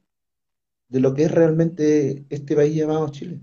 de 0.87 0.99
lo 0.99 1.13
que 1.13 1.23
es 1.23 1.31
realmente 1.31 2.25
este 2.29 2.55
país 2.55 2.75
llamado 2.75 3.09
Chile. 3.09 3.39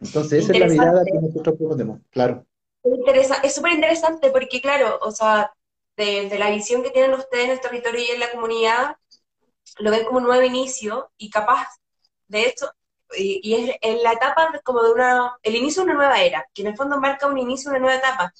Entonces, 0.00 0.44
esa 0.44 0.52
es 0.52 0.58
la 0.58 0.66
mirada 0.66 1.04
que 1.04 1.12
nosotros 1.12 1.56
proponemos, 1.56 2.00
claro. 2.10 2.46
Es 3.44 3.54
súper 3.54 3.72
interesante 3.72 4.30
porque, 4.30 4.60
claro, 4.60 4.98
o 5.02 5.12
sea, 5.12 5.52
de, 5.96 6.36
la 6.38 6.50
visión 6.50 6.82
que 6.82 6.90
tienen 6.90 7.14
ustedes 7.14 7.44
en 7.44 7.50
el 7.52 7.60
territorio 7.60 8.00
y 8.00 8.10
en 8.10 8.20
la 8.20 8.30
comunidad, 8.32 8.96
lo 9.78 9.90
ven 9.90 10.04
como 10.04 10.18
un 10.18 10.24
nuevo 10.24 10.42
inicio 10.42 11.10
y 11.16 11.30
capaz, 11.30 11.68
de 12.26 12.48
hecho, 12.48 12.70
y, 13.16 13.54
es 13.54 13.76
en 13.80 14.02
la 14.02 14.12
etapa 14.12 14.60
como 14.64 14.82
de 14.82 14.92
una, 14.92 15.36
el 15.42 15.56
inicio 15.56 15.82
de 15.82 15.90
una 15.90 15.98
nueva 15.98 16.20
era, 16.20 16.48
que 16.54 16.62
en 16.62 16.68
el 16.68 16.76
fondo 16.76 17.00
marca 17.00 17.26
un 17.26 17.38
inicio 17.38 17.70
de 17.70 17.78
una 17.78 17.86
nueva 17.86 17.98
etapa. 17.98 18.32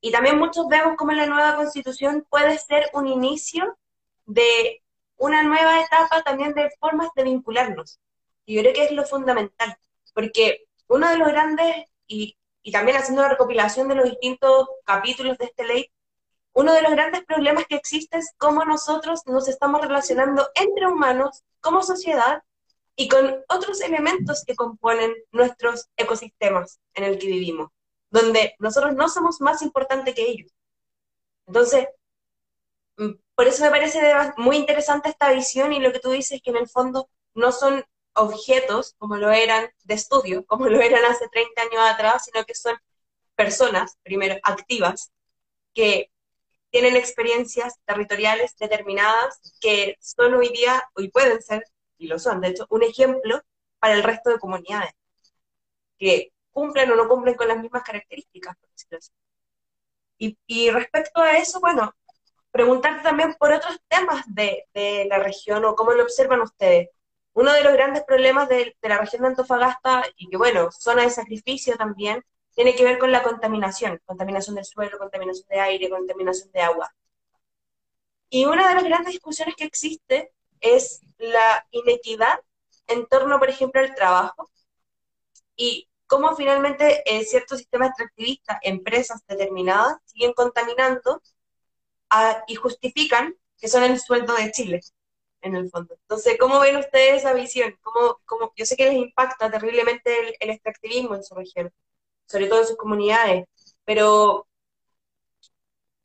Y 0.00 0.12
también 0.12 0.38
muchos 0.38 0.68
vemos 0.68 0.96
como 0.96 1.12
la 1.12 1.26
nueva 1.26 1.56
constitución 1.56 2.26
puede 2.28 2.58
ser 2.58 2.90
un 2.92 3.06
inicio 3.06 3.78
de 4.26 4.82
una 5.16 5.42
nueva 5.42 5.80
etapa 5.80 6.22
también 6.22 6.54
de 6.54 6.70
formas 6.78 7.08
de 7.16 7.24
vincularnos. 7.24 7.98
Y 8.46 8.54
yo 8.54 8.62
creo 8.62 8.74
que 8.74 8.84
es 8.84 8.92
lo 8.92 9.04
fundamental, 9.04 9.76
porque 10.14 10.66
uno 10.86 11.08
de 11.08 11.18
los 11.18 11.28
grandes, 11.28 11.86
y, 12.06 12.36
y 12.62 12.72
también 12.72 12.96
haciendo 12.96 13.22
la 13.22 13.30
recopilación 13.30 13.88
de 13.88 13.96
los 13.96 14.04
distintos 14.04 14.68
capítulos 14.84 15.36
de 15.38 15.46
este 15.46 15.64
ley, 15.64 15.90
uno 16.52 16.72
de 16.72 16.82
los 16.82 16.92
grandes 16.92 17.24
problemas 17.24 17.66
que 17.66 17.76
existe 17.76 18.18
es 18.18 18.34
cómo 18.36 18.64
nosotros 18.64 19.22
nos 19.26 19.48
estamos 19.48 19.80
relacionando 19.80 20.48
entre 20.54 20.86
humanos, 20.86 21.44
como 21.60 21.82
sociedad, 21.82 22.42
y 22.98 23.08
con 23.08 23.44
otros 23.48 23.80
elementos 23.80 24.44
que 24.44 24.56
componen 24.56 25.14
nuestros 25.32 25.88
ecosistemas 25.96 26.80
en 26.94 27.04
el 27.04 27.18
que 27.18 27.28
vivimos 27.28 27.70
donde 28.10 28.54
nosotros 28.58 28.94
no 28.94 29.08
somos 29.08 29.40
más 29.40 29.62
importantes 29.62 30.14
que 30.14 30.22
ellos. 30.22 30.52
Entonces, 31.46 31.88
mm, 32.96 33.12
por 33.34 33.46
eso 33.46 33.62
me 33.64 33.70
parece 33.70 34.00
muy 34.36 34.56
interesante 34.56 35.08
esta 35.10 35.32
visión 35.32 35.72
y 35.72 35.80
lo 35.80 35.92
que 35.92 36.00
tú 36.00 36.10
dices, 36.10 36.40
que 36.42 36.50
en 36.50 36.56
el 36.56 36.68
fondo 36.68 37.08
no 37.34 37.52
son 37.52 37.84
objetos 38.14 38.94
como 38.98 39.16
lo 39.16 39.30
eran 39.30 39.70
de 39.84 39.94
estudio, 39.94 40.44
como 40.46 40.68
lo 40.68 40.80
eran 40.80 41.04
hace 41.04 41.28
30 41.28 41.62
años 41.62 41.80
atrás, 41.90 42.24
sino 42.24 42.44
que 42.44 42.54
son 42.54 42.76
personas, 43.36 43.96
primero, 44.02 44.36
activas, 44.42 45.12
que 45.74 46.10
tienen 46.70 46.96
experiencias 46.96 47.74
territoriales 47.86 48.56
determinadas 48.58 49.40
que 49.60 49.96
son 50.00 50.34
hoy 50.34 50.48
día, 50.50 50.82
hoy 50.94 51.10
pueden 51.10 51.40
ser, 51.42 51.64
y 51.98 52.06
lo 52.06 52.18
son, 52.18 52.40
de 52.40 52.48
hecho, 52.48 52.66
un 52.70 52.82
ejemplo 52.82 53.42
para 53.78 53.94
el 53.94 54.02
resto 54.02 54.30
de 54.30 54.38
comunidades, 54.38 54.92
que 55.98 56.32
cumplen 56.52 56.90
o 56.90 56.96
no 56.96 57.08
cumplen 57.08 57.34
con 57.34 57.48
las 57.48 57.58
mismas 57.58 57.82
características, 57.82 58.56
por 58.56 58.70
decirlo 58.70 58.98
así. 58.98 59.12
Y, 60.46 60.70
respecto 60.70 61.20
a 61.20 61.36
eso, 61.36 61.60
bueno, 61.60 61.94
preguntarte 62.50 63.02
también 63.02 63.34
por 63.34 63.52
otros 63.52 63.78
temas 63.88 64.24
de, 64.26 64.66
la 65.08 65.18
región 65.18 65.64
o 65.64 65.74
cómo 65.76 65.92
lo 65.92 66.02
observan 66.02 66.40
ustedes. 66.40 66.88
Uno 67.34 67.52
de 67.52 67.62
los 67.62 67.72
grandes 67.72 68.02
problemas 68.04 68.48
de, 68.48 68.76
la 68.82 68.98
región 68.98 69.22
de 69.22 69.28
Antofagasta, 69.28 70.04
y 70.16 70.28
que 70.28 70.36
bueno, 70.36 70.70
zona 70.72 71.02
de 71.02 71.10
sacrificio 71.10 71.76
también, 71.76 72.24
tiene 72.54 72.74
que 72.74 72.84
ver 72.84 72.98
con 72.98 73.12
la 73.12 73.22
contaminación, 73.22 74.00
contaminación 74.04 74.56
del 74.56 74.64
suelo, 74.64 74.98
contaminación 74.98 75.46
de 75.48 75.60
aire, 75.60 75.88
contaminación 75.88 76.50
de 76.50 76.60
agua. 76.60 76.92
Y 78.30 78.44
una 78.46 78.68
de 78.68 78.74
las 78.74 78.84
grandes 78.84 79.12
discusiones 79.12 79.54
que 79.56 79.64
existe 79.64 80.32
es 80.60 81.02
la 81.18 81.66
inequidad 81.70 82.40
en 82.86 83.06
torno, 83.06 83.38
por 83.38 83.50
ejemplo, 83.50 83.80
al 83.80 83.94
trabajo. 83.94 84.50
Y 85.56 85.88
cómo 86.06 86.34
finalmente 86.36 87.02
eh, 87.06 87.24
ciertos 87.24 87.58
sistemas 87.58 87.90
extractivistas, 87.90 88.58
empresas 88.62 89.22
determinadas, 89.28 89.98
siguen 90.06 90.32
contaminando 90.32 91.22
ah, 92.10 92.44
y 92.48 92.54
justifican 92.56 93.36
que 93.58 93.68
son 93.68 93.84
el 93.84 94.00
sueldo 94.00 94.34
de 94.34 94.50
Chile, 94.52 94.80
en 95.42 95.56
el 95.56 95.70
fondo. 95.70 95.94
Entonces, 96.02 96.36
¿cómo 96.38 96.60
ven 96.60 96.76
ustedes 96.76 97.18
esa 97.18 97.34
visión? 97.34 97.76
¿Cómo, 97.82 98.20
cómo, 98.24 98.52
yo 98.56 98.66
sé 98.66 98.76
que 98.76 98.86
les 98.86 98.94
impacta 98.94 99.50
terriblemente 99.50 100.36
el, 100.40 100.50
extractivismo 100.50 101.14
en 101.14 101.24
su 101.24 101.34
región, 101.34 101.72
sobre 102.26 102.46
todo 102.48 102.60
en 102.60 102.66
sus 102.66 102.76
comunidades, 102.76 103.46
pero 103.84 104.47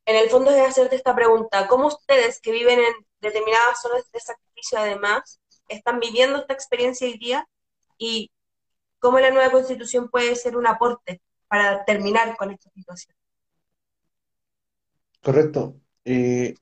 en 0.06 0.16
el 0.16 0.28
fondo 0.28 0.50
es 0.50 0.60
hacerte 0.60 0.96
esta 0.96 1.14
pregunta, 1.14 1.66
¿cómo 1.66 1.86
ustedes 1.88 2.40
que 2.40 2.52
viven 2.52 2.78
en 2.78 2.94
determinadas 3.20 3.80
zonas 3.80 4.10
de 4.12 4.20
sacrificio 4.20 4.78
además 4.78 5.40
están 5.68 5.98
viviendo 5.98 6.38
esta 6.38 6.52
experiencia 6.52 7.06
hoy 7.06 7.18
día 7.18 7.48
y 7.96 8.30
cómo 8.98 9.18
la 9.18 9.30
nueva 9.30 9.50
constitución 9.50 10.08
puede 10.10 10.34
ser 10.36 10.56
un 10.56 10.66
aporte 10.66 11.22
para 11.48 11.84
terminar 11.84 12.36
con 12.36 12.50
esta 12.50 12.70
situación. 12.70 13.14
Correcto. 15.22 15.80
Eh, 16.04 16.54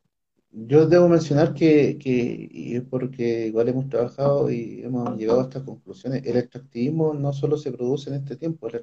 yo 0.50 0.87
debo 0.87 1.09
mencionar 1.09 1.55
que, 1.55 1.98
y 2.05 2.76
es 2.76 2.83
porque 2.83 3.46
igual 3.46 3.68
hemos 3.70 3.88
trabajado 3.88 4.50
y 4.50 4.83
hemos 4.83 5.16
llegado 5.16 5.40
a 5.40 5.44
estas 5.44 5.62
conclusiones, 5.62 6.24
el 6.26 6.37
extractivismo 6.37 7.14
no 7.14 7.33
solo 7.33 7.57
se 7.57 7.72
produce 7.72 8.11
en 8.11 8.16
este 8.16 8.37
tiempo, 8.37 8.68
el, 8.68 8.76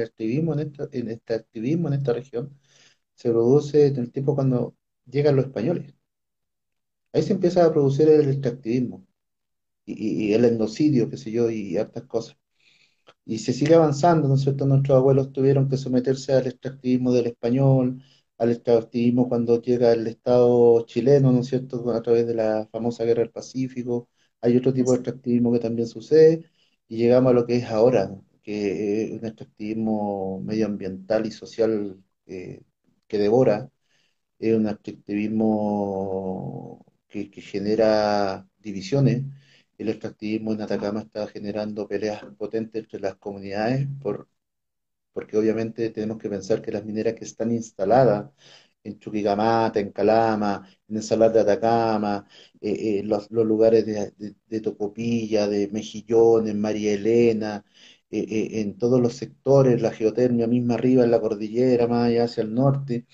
activismo 0.00 0.54
en, 0.54 0.60
esta, 0.60 0.88
en 0.90 1.10
este 1.10 1.34
activismo 1.34 1.88
en 1.88 1.94
esta 1.94 2.14
región 2.14 2.58
se 3.22 3.30
produce 3.30 3.86
en 3.88 3.96
el 3.98 4.12
tiempo 4.12 4.34
cuando 4.34 4.76
llegan 5.06 5.36
los 5.36 5.46
españoles. 5.46 5.94
Ahí 7.12 7.22
se 7.22 7.32
empieza 7.32 7.64
a 7.64 7.70
producir 7.72 8.08
el 8.08 8.28
extractivismo 8.30 9.06
y, 9.86 10.30
y 10.30 10.34
el 10.34 10.44
endocidio, 10.46 11.10
qué 11.10 11.16
sé 11.18 11.30
yo, 11.32 11.50
y 11.50 11.76
hartas 11.78 12.04
cosas 12.04 12.36
y 13.26 13.38
se 13.40 13.52
sigue 13.52 13.74
avanzando, 13.76 14.28
¿no 14.28 14.34
es 14.36 14.42
cierto? 14.42 14.66
Nuestros 14.66 14.98
abuelos 14.98 15.32
tuvieron 15.32 15.68
que 15.68 15.76
someterse 15.78 16.32
al 16.34 16.46
extractivismo 16.48 17.12
del 17.12 17.26
español, 17.28 18.02
al 18.38 18.52
extractivismo 18.52 19.28
cuando 19.28 19.62
llega 19.62 19.92
el 19.92 20.06
Estado 20.08 20.84
chileno, 20.86 21.32
¿no 21.32 21.40
es 21.40 21.48
cierto?, 21.48 21.90
a 21.92 22.02
través 22.02 22.26
de 22.26 22.34
la 22.34 22.68
famosa 22.72 23.04
Guerra 23.04 23.22
del 23.22 23.30
Pacífico. 23.32 24.08
Hay 24.42 24.56
otro 24.56 24.72
tipo 24.74 24.92
de 24.92 24.98
extractivismo 24.98 25.52
que 25.52 25.60
también 25.60 25.88
sucede 25.88 26.50
y 26.88 26.96
llegamos 26.98 27.30
a 27.32 27.34
lo 27.34 27.46
que 27.46 27.56
es 27.58 27.66
ahora, 27.66 28.10
que 28.42 29.04
es 29.04 29.12
un 29.12 29.26
extractivismo 29.26 30.40
medioambiental 30.44 31.26
y 31.26 31.30
social 31.32 32.02
eh, 32.26 32.62
que 33.12 33.18
devora, 33.18 33.70
es 34.38 34.54
un 34.56 34.68
extractivismo 34.68 36.84
que, 37.08 37.30
genera 37.42 38.48
divisiones. 38.58 39.24
El 39.78 39.90
extractivismo 39.90 40.52
en 40.54 40.62
Atacama 40.62 41.02
está 41.02 41.26
generando 41.28 41.88
peleas 41.88 42.24
potentes 42.38 42.84
entre 42.84 43.00
las 43.00 43.16
comunidades, 43.16 43.88
por, 44.00 44.28
porque 45.12 45.36
obviamente 45.38 45.90
tenemos 45.90 46.18
que 46.18 46.30
pensar 46.30 46.62
que 46.62 46.72
las 46.72 46.84
mineras 46.86 47.14
que 47.14 47.24
están 47.26 47.52
instaladas 47.52 48.32
en 48.84 48.98
Chuquicamata, 48.98 49.80
en 49.80 49.92
Calama, 49.92 50.66
en 50.88 50.96
el 50.96 51.02
Salar 51.02 51.32
de 51.32 51.40
Atacama, 51.40 52.26
eh, 52.60 53.00
eh, 53.00 53.02
los, 53.04 53.30
lugares 53.30 53.86
de, 53.86 54.60
Tocopilla, 54.60 55.48
de 55.48 55.68
Mejillón, 55.68 56.48
en 56.48 56.60
María 56.60 56.92
Elena, 56.94 57.64
eh, 58.12 58.60
en 58.60 58.78
todos 58.78 59.00
los 59.00 59.14
sectores, 59.14 59.82
la 59.82 59.92
geotermia 59.92 60.46
misma 60.46 60.74
arriba 60.74 61.04
en 61.04 61.10
la 61.10 61.20
cordillera, 61.20 61.86
más 61.88 62.08
allá 62.08 62.24
hacia 62.24 62.42
el 62.42 62.54
norte, 62.54 63.06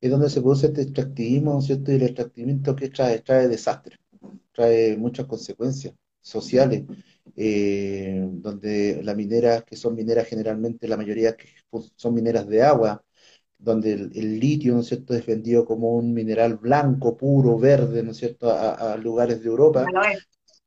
es 0.00 0.10
donde 0.10 0.30
se 0.30 0.40
produce 0.40 0.68
este 0.68 0.82
extractivismo, 0.82 1.60
¿cierto? 1.62 1.92
Y 1.92 1.96
el 1.96 2.02
extractivismo 2.04 2.76
que 2.76 2.88
trae, 2.90 3.20
trae 3.20 3.48
desastre 3.48 3.98
trae 4.52 4.96
muchas 4.96 5.26
consecuencias 5.26 5.94
sociales, 6.20 6.84
eh, 7.36 8.28
donde 8.30 9.00
las 9.02 9.16
mineras, 9.16 9.64
que 9.64 9.76
son 9.76 9.94
mineras 9.94 10.26
generalmente, 10.28 10.88
la 10.88 10.96
mayoría 10.96 11.36
que 11.36 11.48
son 11.96 12.14
mineras 12.14 12.46
de 12.46 12.62
agua, 12.62 13.02
donde 13.58 13.92
el, 13.92 14.40
litio, 14.40 14.74
¿no 14.74 14.80
es 14.80 14.86
cierto?, 14.86 15.14
es 15.14 15.24
vendido 15.26 15.64
como 15.64 15.94
un 15.94 16.12
mineral 16.14 16.56
blanco, 16.56 17.16
puro, 17.16 17.58
verde, 17.58 18.02
¿no 18.02 18.12
es 18.12 18.16
cierto?, 18.16 18.50
a, 18.50 18.96
lugares 18.96 19.42
de 19.42 19.48
Europa. 19.48 19.86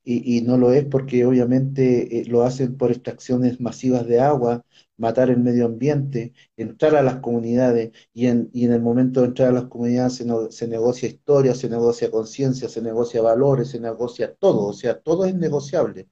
Y, 0.05 0.37
y, 0.37 0.41
no 0.41 0.57
lo 0.57 0.73
es 0.73 0.85
porque 0.85 1.25
obviamente 1.25 2.19
eh, 2.21 2.25
lo 2.25 2.43
hacen 2.43 2.77
por 2.77 2.91
extracciones 2.91 3.59
masivas 3.61 4.05
de 4.05 4.19
agua, 4.19 4.65
matar 4.97 5.29
el 5.29 5.37
medio 5.39 5.65
ambiente, 5.65 6.33
entrar 6.57 6.95
a 6.95 7.01
las 7.03 7.17
comunidades 7.17 7.91
y 8.13 8.27
en, 8.27 8.49
y 8.53 8.65
en 8.65 8.73
el 8.73 8.81
momento 8.81 9.21
de 9.21 9.27
entrar 9.27 9.49
a 9.49 9.51
las 9.53 9.65
comunidades 9.65 10.15
se, 10.15 10.25
se 10.51 10.67
negocia 10.67 11.07
historia, 11.09 11.55
se 11.55 11.69
negocia 11.69 12.11
conciencia, 12.11 12.67
se 12.69 12.81
negocia 12.81 13.21
valores, 13.21 13.69
se 13.69 13.79
negocia 13.79 14.33
todo, 14.35 14.67
o 14.67 14.73
sea, 14.73 14.99
todo 14.99 15.25
es 15.25 15.35
negociable. 15.35 16.07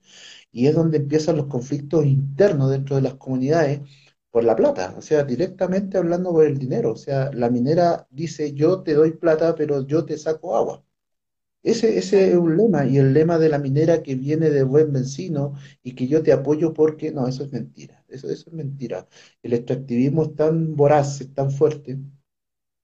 Y 0.51 0.67
es 0.67 0.75
donde 0.75 0.97
empiezan 0.97 1.38
los 1.38 1.47
conflictos 1.47 2.06
internos 2.06 2.69
dentro 2.71 2.95
de 2.95 3.01
las 3.04 3.15
comunidades 3.15 3.82
por 4.32 4.43
la 4.43 4.56
plata, 4.56 4.95
o 4.97 5.01
sea, 5.01 5.23
directamente 5.23 5.97
hablando 5.97 6.32
por 6.32 6.45
el 6.45 6.58
dinero. 6.58 6.91
O 6.93 6.95
sea, 6.95 7.32
la 7.34 7.49
minera 7.49 8.08
dice, 8.10 8.54
yo 8.54 8.82
te 8.84 8.93
doy 8.93 9.12
plata, 9.13 9.56
pero 9.56 9.86
yo 9.88 10.06
te 10.06 10.17
saco 10.17 10.56
agua. 10.56 10.84
Ese, 11.63 11.97
ese 11.97 12.32
es 12.32 12.36
un 12.38 12.58
lema, 12.58 12.88
y 12.88 12.97
el 12.97 13.13
lema 13.13 13.38
de 13.38 13.50
la 13.50 13.60
minera 13.60 14.02
que 14.02 14.15
viene 14.15 14.50
de 14.50 14.63
buen 14.63 14.91
vecino 14.91 15.54
y 15.84 15.93
que 15.95 16.08
yo 16.08 16.24
te 16.24 16.34
apoyo 16.34 16.74
porque, 16.74 17.12
no, 17.12 17.28
eso 17.28 17.43
es 17.43 17.52
mentira, 17.52 18.04
eso, 18.08 18.30
eso 18.30 18.50
es 18.50 18.54
mentira. 18.54 19.08
El 19.43 19.54
extractivismo 19.54 20.24
es 20.24 20.36
tan 20.36 20.76
voraz, 20.76 21.21
es 21.21 21.34
tan 21.34 21.52
fuerte, 21.52 22.00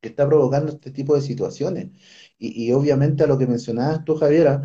que 0.01 0.09
está 0.09 0.27
provocando 0.27 0.71
este 0.73 0.91
tipo 0.91 1.15
de 1.15 1.21
situaciones. 1.21 1.91
Y, 2.37 2.67
y 2.69 2.73
obviamente 2.73 3.23
a 3.23 3.27
lo 3.27 3.37
que 3.37 3.47
mencionabas 3.47 4.03
tú, 4.05 4.15
Javiera, 4.15 4.63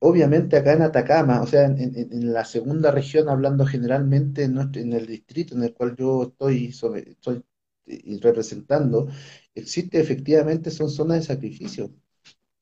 obviamente 0.00 0.56
acá 0.56 0.72
en 0.74 0.82
Atacama, 0.82 1.42
o 1.42 1.46
sea, 1.46 1.64
en, 1.66 1.78
en- 1.96 2.32
la 2.32 2.44
segunda 2.44 2.90
región, 2.90 3.28
hablando 3.28 3.66
generalmente 3.66 4.44
en, 4.44 4.54
nuestro- 4.54 4.82
en 4.82 4.92
el 4.94 5.06
distrito 5.06 5.54
en 5.56 5.64
el 5.64 5.74
cual 5.74 5.96
yo 5.96 6.24
estoy, 6.24 6.66
estoy 6.68 7.44
eh, 7.86 8.18
representando, 8.22 9.08
existe 9.54 10.00
efectivamente, 10.00 10.70
son 10.70 10.90
zonas 10.90 11.18
de 11.20 11.34
sacrificio. 11.34 11.92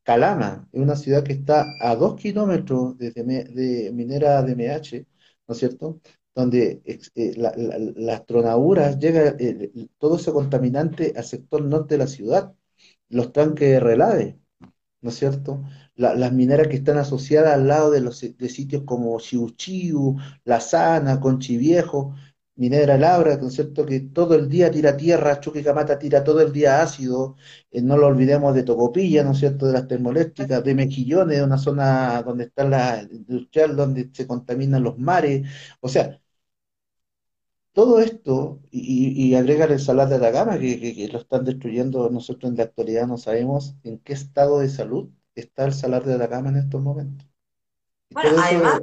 Calama 0.02 0.68
es 0.72 0.80
una 0.80 0.96
ciudad 0.96 1.22
que 1.24 1.32
está 1.34 1.66
a 1.80 1.94
dos 1.96 2.16
kilómetros 2.20 2.96
de, 2.98 3.12
de, 3.12 3.44
de 3.44 3.92
Minera 3.92 4.42
DMH, 4.42 5.06
¿no 5.46 5.52
es 5.54 5.58
cierto? 5.58 6.00
Donde 6.34 6.82
eh, 6.84 7.34
la- 7.36 7.54
la- 7.56 7.78
las 7.96 8.26
tronaduras 8.26 8.98
llega 8.98 9.34
eh, 9.38 9.70
todo 9.98 10.16
ese 10.16 10.32
contaminante 10.32 11.12
al 11.16 11.24
sector 11.24 11.62
norte 11.62 11.94
de 11.94 11.98
la 11.98 12.06
ciudad, 12.06 12.54
los 13.08 13.32
tanques 13.32 13.68
de 13.70 13.80
relave. 13.80 14.38
¿no 15.02 15.10
es 15.10 15.16
cierto? 15.16 15.62
La- 15.96 16.14
las 16.14 16.32
mineras 16.32 16.68
que 16.68 16.76
están 16.76 16.98
asociadas 16.98 17.54
al 17.54 17.68
lado 17.68 17.90
de, 17.90 18.00
los, 18.00 18.18
sitios 18.18 18.82
como 18.84 19.18
Chiuchiu, 19.20 20.16
La 20.44 20.60
Sana, 20.60 21.20
Conchiviejo, 21.20 22.14
Minera 22.60 22.96
Labra, 22.98 23.36
¿no 23.38 23.48
es 23.48 23.54
cierto? 23.54 23.86
Que 23.86 24.00
todo 24.00 24.34
el 24.34 24.48
día 24.48 24.70
tira 24.70 24.96
tierra, 24.96 25.40
Chuquicamata 25.40 25.98
tira 25.98 26.22
todo 26.22 26.40
el 26.42 26.52
día 26.52 26.82
ácido, 26.82 27.36
eh, 27.70 27.80
no 27.82 27.96
lo 27.96 28.06
olvidemos 28.08 28.54
de 28.54 28.62
Tocopilla, 28.64 29.24
¿no 29.24 29.32
es 29.32 29.38
cierto? 29.38 29.66
De 29.66 29.72
las 29.72 29.88
termoeléctricas, 29.88 30.62
de 30.62 30.74
Mejillones, 30.74 31.42
una 31.42 31.58
zona 31.58 32.22
donde 32.22 32.44
está 32.44 32.64
la 32.64 33.02
industrial, 33.10 33.76
donde 33.76 34.10
se 34.12 34.26
contaminan 34.26 34.82
los 34.82 34.98
mares, 34.98 35.48
o 35.80 35.88
sea, 35.88 36.20
todo 37.72 38.00
esto, 38.00 38.60
y, 38.70 39.28
y, 39.30 39.34
agrégale 39.34 39.74
el 39.74 39.80
Salar 39.80 40.08
de 40.08 40.16
Atacama, 40.16 40.58
que, 40.58 40.80
que, 40.80 40.94
que 40.94 41.08
lo 41.08 41.18
están 41.20 41.44
destruyendo, 41.44 42.10
nosotros 42.10 42.50
en 42.50 42.56
la 42.58 42.64
actualidad 42.64 43.06
no 43.06 43.16
sabemos 43.16 43.76
en 43.84 43.98
qué 44.00 44.12
estado 44.12 44.58
de 44.60 44.68
salud 44.68 45.08
está 45.34 45.64
el 45.64 45.72
Salar 45.72 46.04
de 46.04 46.14
Atacama 46.14 46.50
en 46.50 46.56
estos 46.56 46.82
momentos. 46.82 47.26
Bueno, 48.10 48.30
además, 48.42 48.82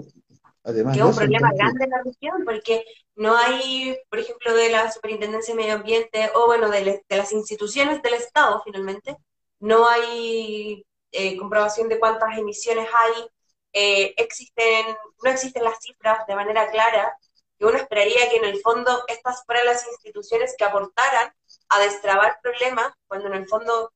además 0.68 0.94
que 0.94 1.00
es 1.00 1.06
un 1.06 1.12
eso, 1.12 1.20
problema 1.20 1.50
entonces, 1.52 1.58
grande 1.58 1.84
en 1.86 1.90
la 1.92 2.04
región, 2.04 2.44
porque 2.46 2.86
no 3.16 3.36
hay, 3.38 3.98
por 4.10 4.20
ejemplo, 4.20 4.54
de 4.56 4.70
la 4.70 4.92
Superintendencia 4.92 5.54
de 5.54 5.60
Medio 5.62 5.76
Ambiente 5.76 6.32
o, 6.36 6.48
bueno, 6.48 6.70
de, 6.70 6.82
le- 6.82 7.06
de 7.10 7.18
las 7.18 7.32
instituciones 7.34 8.02
del 8.02 8.16
Estado, 8.16 8.62
finalmente, 8.64 9.18
no 9.60 9.88
hay 9.88 10.86
eh, 11.12 11.38
comprobación 11.38 11.90
de 11.90 12.00
cuántas 12.00 12.38
emisiones 12.38 12.88
hay, 12.94 13.28
eh, 13.74 14.14
existen, 14.18 14.86
no 15.24 15.30
existen 15.32 15.64
las 15.64 15.80
cifras 15.82 16.26
de 16.28 16.36
manera 16.36 16.70
clara, 16.72 17.18
que 17.60 17.66
uno 17.66 17.78
esperaría 17.78 18.30
que 18.30 18.38
en 18.38 18.46
el 18.46 18.62
fondo 18.62 19.04
estas 19.08 19.44
fueran 19.46 19.66
las 19.66 19.88
instituciones 19.88 20.56
que 20.58 20.66
aportaran 20.66 21.32
a 21.70 21.80
destrabar 21.82 22.40
problemas, 22.42 22.94
cuando 23.08 23.28
en 23.28 23.34
el 23.36 23.48
fondo 23.48 23.92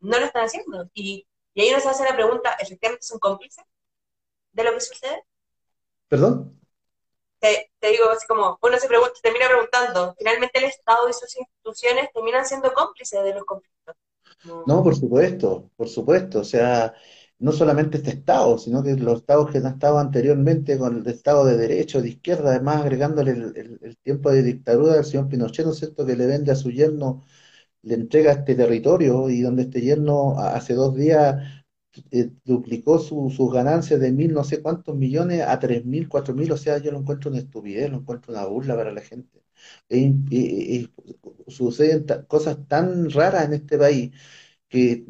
no 0.00 0.18
lo 0.18 0.26
están 0.26 0.44
haciendo. 0.44 0.88
Y, 0.94 1.26
y 1.54 1.62
ahí 1.62 1.70
uno 1.70 1.80
se 1.80 1.88
hace 1.90 2.04
la 2.04 2.14
pregunta, 2.14 2.52
¿efectivamente 2.60 3.04
son 3.04 3.18
cómplices 3.18 3.64
de 4.52 4.64
lo 4.64 4.72
que 4.74 4.80
sucede? 4.80 5.24
¿Perdón? 6.10 6.60
te, 7.40 7.70
te 7.78 7.88
digo 7.90 8.10
así 8.10 8.26
como, 8.26 8.58
uno 8.62 8.78
se 8.78 8.88
pregunta, 8.88 9.14
termina 9.22 9.48
preguntando, 9.48 10.14
finalmente 10.18 10.58
el 10.58 10.64
Estado 10.66 11.08
y 11.08 11.12
sus 11.12 11.36
instituciones 11.36 12.10
terminan 12.12 12.46
siendo 12.46 12.72
cómplices 12.72 13.22
de 13.24 13.34
los 13.34 13.44
conflictos. 13.44 13.96
No. 14.64 14.82
Por 14.82 14.96
supuesto, 14.96 15.70
por 15.76 15.88
supuesto. 15.88 16.40
O 16.40 16.44
sea, 16.44 16.94
no 17.38 17.52
solamente 17.52 17.98
este 17.98 18.10
Estado, 18.10 18.58
sino 18.58 18.82
que 18.82 18.94
los 18.96 19.20
Estados 19.20 19.50
que 19.50 19.58
han 19.58 19.66
estado 19.66 19.98
anteriormente 19.98 20.78
con 20.78 20.98
el 20.98 21.06
Estado 21.08 21.44
de 21.44 21.56
derecho, 21.56 22.00
de 22.02 22.10
izquierda, 22.10 22.50
además 22.50 22.82
agregándole 22.82 23.32
el, 23.32 23.56
el- 23.56 23.78
el 23.82 23.96
tiempo 23.98 24.30
de 24.30 24.42
dictadura 24.42 24.94
del 24.94 25.04
señor 25.04 25.28
Pinochet, 25.28 25.64
¿no 25.66 25.72
es 25.72 25.78
cierto?, 25.78 26.06
que 26.06 26.16
le 26.16 26.26
vende 26.26 26.52
a 26.52 26.56
su 26.56 26.70
yerno, 26.70 27.24
le 27.82 27.94
entrega 27.94 28.32
este 28.32 28.54
territorio 28.56 29.30
y 29.30 29.42
donde 29.42 29.62
este 29.64 29.80
yerno 29.82 30.38
hace 30.40 30.74
dos 30.74 30.94
días 30.96 31.59
eh, 32.10 32.30
duplicó 32.44 32.98
su- 32.98 33.30
sus 33.30 33.52
ganancias 33.52 34.00
de 34.00 34.12
mil 34.12 34.32
no 34.32 34.44
sé 34.44 34.62
cuántos 34.62 34.96
millones 34.96 35.42
a 35.42 35.58
tres 35.58 35.84
mil, 35.84 36.08
cuatro 36.08 36.34
mil, 36.34 36.50
o 36.52 36.56
sea, 36.56 36.78
yo 36.78 36.92
lo 36.92 36.98
encuentro 36.98 37.30
una 37.30 37.40
estupidez, 37.40 37.90
lo 37.90 37.98
encuentro 37.98 38.32
una 38.32 38.46
burla 38.46 38.76
para 38.76 38.92
la 38.92 39.00
gente. 39.02 39.42
E 39.88 39.98
im- 39.98 40.26
e- 40.30 40.76
e- 40.76 40.80
e- 40.82 41.50
suceden 41.50 42.06
cosas 42.28 42.58
tan 42.68 43.10
raras 43.10 43.44
en 43.46 43.54
este 43.54 43.78
país 43.78 44.12
que 44.70 45.04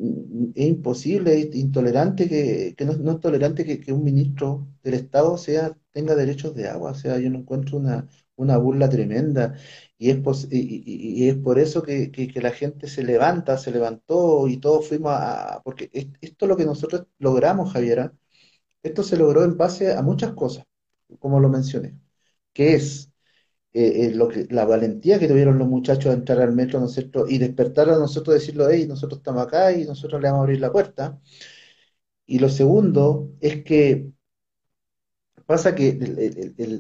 es 0.57 0.67
imposible, 0.69 1.39
es 1.41 1.55
intolerante 1.57 2.29
que, 2.29 2.75
que 2.77 2.87
no, 2.87 2.95
no 2.95 3.13
es 3.13 3.21
tolerante 3.21 3.65
que, 3.67 3.81
que 3.81 3.93
un 3.93 4.05
ministro 4.05 4.69
del 4.85 4.95
Estado 4.97 5.39
sea, 5.39 5.77
tenga 5.93 6.17
derechos 6.17 6.55
de 6.57 6.69
agua. 6.69 6.93
O 6.93 6.95
sea, 6.97 7.19
yo 7.21 7.31
no 7.31 7.41
encuentro 7.41 7.79
una, 7.79 8.09
una 8.37 8.59
burla 8.59 8.89
tremenda. 8.91 9.55
Y 9.99 10.11
es, 10.11 10.19
pos- 10.19 10.49
y, 10.51 10.83
y- 11.25 11.29
es 11.29 11.37
por 11.37 11.59
eso 11.59 11.83
que, 11.83 12.11
que- 12.11 12.29
que 12.29 12.41
la 12.43 12.53
gente 12.53 12.89
se 12.89 13.05
levanta, 13.05 13.59
se 13.59 13.71
levantó 13.73 14.49
y 14.49 14.59
todos 14.59 14.89
fuimos 14.89 15.13
a... 15.15 15.63
Porque 15.65 15.91
es- 15.93 16.09
esto 16.23 16.47
es 16.47 16.49
lo 16.51 16.57
que 16.57 16.65
nosotros 16.67 17.07
logramos, 17.19 17.73
Javiera. 17.73 18.13
Esto 18.83 19.03
se 19.03 19.17
logró 19.17 19.45
en 19.45 19.57
base 19.57 19.93
a 19.95 20.03
muchas 20.03 20.33
cosas, 20.35 20.67
como 21.19 21.41
lo 21.41 21.49
mencioné, 21.49 21.99
que 22.55 22.75
es 22.75 23.10
eh, 23.73 24.13
lo 24.15 24.29
que, 24.29 24.47
la 24.51 24.65
valentía 24.65 25.19
que 25.19 25.29
tuvieron 25.29 25.59
los 25.59 25.69
muchachos 25.69 26.07
de 26.13 26.19
entrar 26.19 26.41
al 26.41 26.53
metro, 26.55 26.81
¿no 26.81 26.87
es? 26.87 26.99
Y 27.29 27.39
despertar 27.39 27.91
a 27.91 27.99
nosotros, 27.99 28.35
decirlo, 28.35 28.69
hey, 28.71 28.87
nosotros 28.89 29.19
estamos 29.21 29.43
acá 29.47 29.73
y 29.73 29.85
nosotros 29.85 30.21
le 30.21 30.29
vamos 30.29 30.41
a 30.41 30.45
abrir 30.45 30.61
la 30.61 30.73
puerta. 30.73 31.19
Y 32.27 32.39
lo 32.39 32.49
segundo 32.49 33.31
es 33.41 33.63
que 33.63 34.11
pasa 35.47 35.75
que 35.75 35.99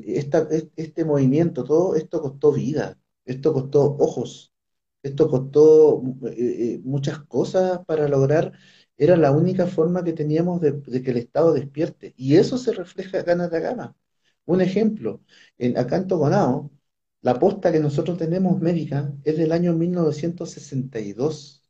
esta- 0.07 0.49
este 0.77 1.05
movimiento, 1.05 1.65
todo 1.65 1.95
esto 1.97 2.21
costó 2.23 2.53
vida, 2.53 2.99
esto 3.25 3.53
costó 3.53 3.97
ojos, 3.99 4.53
esto 5.03 5.29
costó 5.29 6.03
eh, 6.29 6.75
eh, 6.77 6.81
muchas 6.85 7.21
cosas 7.27 7.81
para 7.87 8.09
lograr, 8.09 8.53
era 8.97 9.17
la 9.17 9.31
única 9.33 9.67
forma 9.67 10.05
que 10.05 10.13
teníamos 10.13 10.61
de, 10.61 10.73
de 10.73 11.03
que 11.03 11.11
el 11.11 11.17
Estado 11.19 11.53
despierte. 11.55 12.13
Y 12.17 12.37
eso 12.37 12.59
se 12.59 12.73
refleja 12.73 13.21
acá 13.21 13.33
en 13.33 13.41
Atacama. 13.43 13.97
Un 14.45 14.61
ejemplo, 14.61 15.23
en, 15.59 15.79
acá 15.79 15.97
en 15.97 16.07
Toconao, 16.09 16.71
la 17.23 17.39
posta 17.39 17.73
que 17.73 17.81
nosotros 17.81 18.19
tenemos 18.19 18.61
médica 18.61 19.13
es 19.25 19.37
del 19.37 19.53
año 19.53 19.75
1962. 19.75 21.63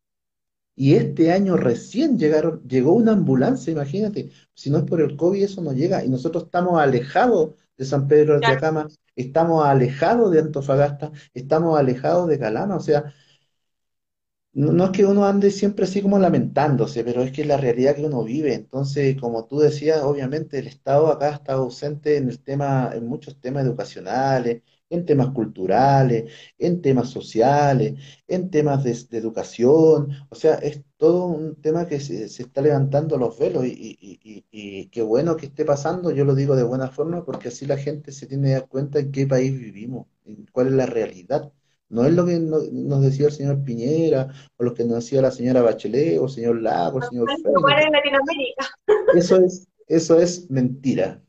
Y 0.77 0.95
este 0.95 1.33
año 1.33 1.57
recién 1.57 2.19
llegaron, 2.19 2.63
llegó 2.67 2.93
una 2.95 3.13
ambulancia, 3.13 3.73
imagínate, 3.73 4.31
si 4.55 4.71
no 4.71 4.79
es 4.79 4.85
por 4.85 5.01
el 5.03 5.17
COVID 5.17 5.43
eso 5.43 5.63
no 5.63 5.73
llega. 5.73 6.05
Y 6.05 6.09
nosotros 6.09 6.45
estamos 6.45 6.81
alejados 6.81 7.55
de 7.77 7.85
San 7.85 8.09
Pedro 8.09 8.39
de. 8.41 8.47
Atacama, 8.47 8.89
estamos 9.17 9.65
alejados 9.67 10.31
de 10.33 10.41
Antofagasta, 10.41 11.13
estamos 11.35 11.79
alejados 11.79 12.29
de 12.29 12.39
Calama. 12.39 12.77
O 12.77 12.81
sea, 12.81 13.13
no, 14.53 14.73
no 14.73 14.87
es 14.87 14.91
que 14.91 15.05
uno 15.07 15.27
ande 15.27 15.51
siempre 15.51 15.85
así 15.85 16.03
como 16.03 16.19
lamentándose, 16.19 17.05
pero 17.05 17.23
es 17.23 17.33
que 17.33 17.43
es 17.43 17.49
la 17.49 17.57
realidad 17.57 17.95
que 17.95 18.05
uno 18.07 18.25
vive. 18.25 18.55
Entonces, 18.55 19.17
como 19.21 19.47
tú 19.47 19.59
decías, 19.61 20.03
obviamente 20.03 20.59
el 20.59 20.67
Estado 20.67 21.09
acá 21.09 21.31
está 21.31 21.55
ausente 21.55 22.17
en 22.17 22.29
el 22.29 22.41
tema, 22.43 22.91
en 22.95 23.07
muchos 23.07 23.41
temas 23.41 23.65
educacionales, 23.65 24.63
en 24.91 25.07
temas 25.07 25.31
culturales, 25.31 26.33
en 26.59 26.83
temas 26.83 27.09
sociales, 27.11 27.95
en 28.29 28.51
temas 28.51 28.85
de, 28.85 28.93
de 29.11 29.19
educación. 29.19 30.11
O 30.29 30.35
sea, 30.35 30.55
es 30.57 30.83
todo 30.97 31.27
un 31.27 31.57
tema 31.63 31.87
que 31.87 32.01
se, 32.01 32.29
se 32.29 32.43
está 32.43 32.61
levantando 32.63 33.17
los 33.19 33.39
velos 33.39 33.65
y, 33.67 33.71
y- 33.71 33.99
y- 34.23 34.45
y- 34.51 34.81
y 34.81 34.87
qué 34.89 35.03
bueno 35.03 35.37
que 35.37 35.47
esté 35.47 35.65
pasando, 35.65 36.11
yo 36.11 36.25
lo 36.25 36.35
digo 36.35 36.57
de 36.57 36.63
buena 36.65 36.89
forma, 36.91 37.25
porque 37.25 37.49
así 37.49 37.67
la 37.67 37.77
gente 37.79 38.13
se 38.13 38.27
tiene 38.27 38.49
que 38.49 38.55
dar 38.55 38.69
cuenta 38.69 38.99
en 38.99 39.13
qué 39.13 39.27
país 39.27 39.53
vivimos, 39.59 40.07
en 40.27 40.47
cuál 40.53 40.69
es 40.69 40.73
la 40.75 40.87
realidad. 40.87 41.53
No 41.89 42.05
es 42.05 42.13
lo 42.15 42.25
que 42.27 42.39
no- 42.39 42.59
nos 42.73 43.03
decía 43.03 43.27
el 43.27 43.33
señor 43.33 43.63
Piñera, 43.65 44.29
o 44.57 44.65
lo 44.65 44.75
que 44.75 44.85
nos 44.85 44.97
decía 45.05 45.23
la 45.23 45.31
señora 45.33 45.63
Bachelet, 45.63 46.19
o 46.19 46.25
el 46.27 46.31
señor 46.31 46.61
Lago, 46.63 46.99
el 46.99 47.05
señor. 47.05 47.31
Eso 49.11 49.37
es, 49.37 49.69
eso 49.87 50.19
es 50.21 50.51
mentira. 50.51 51.23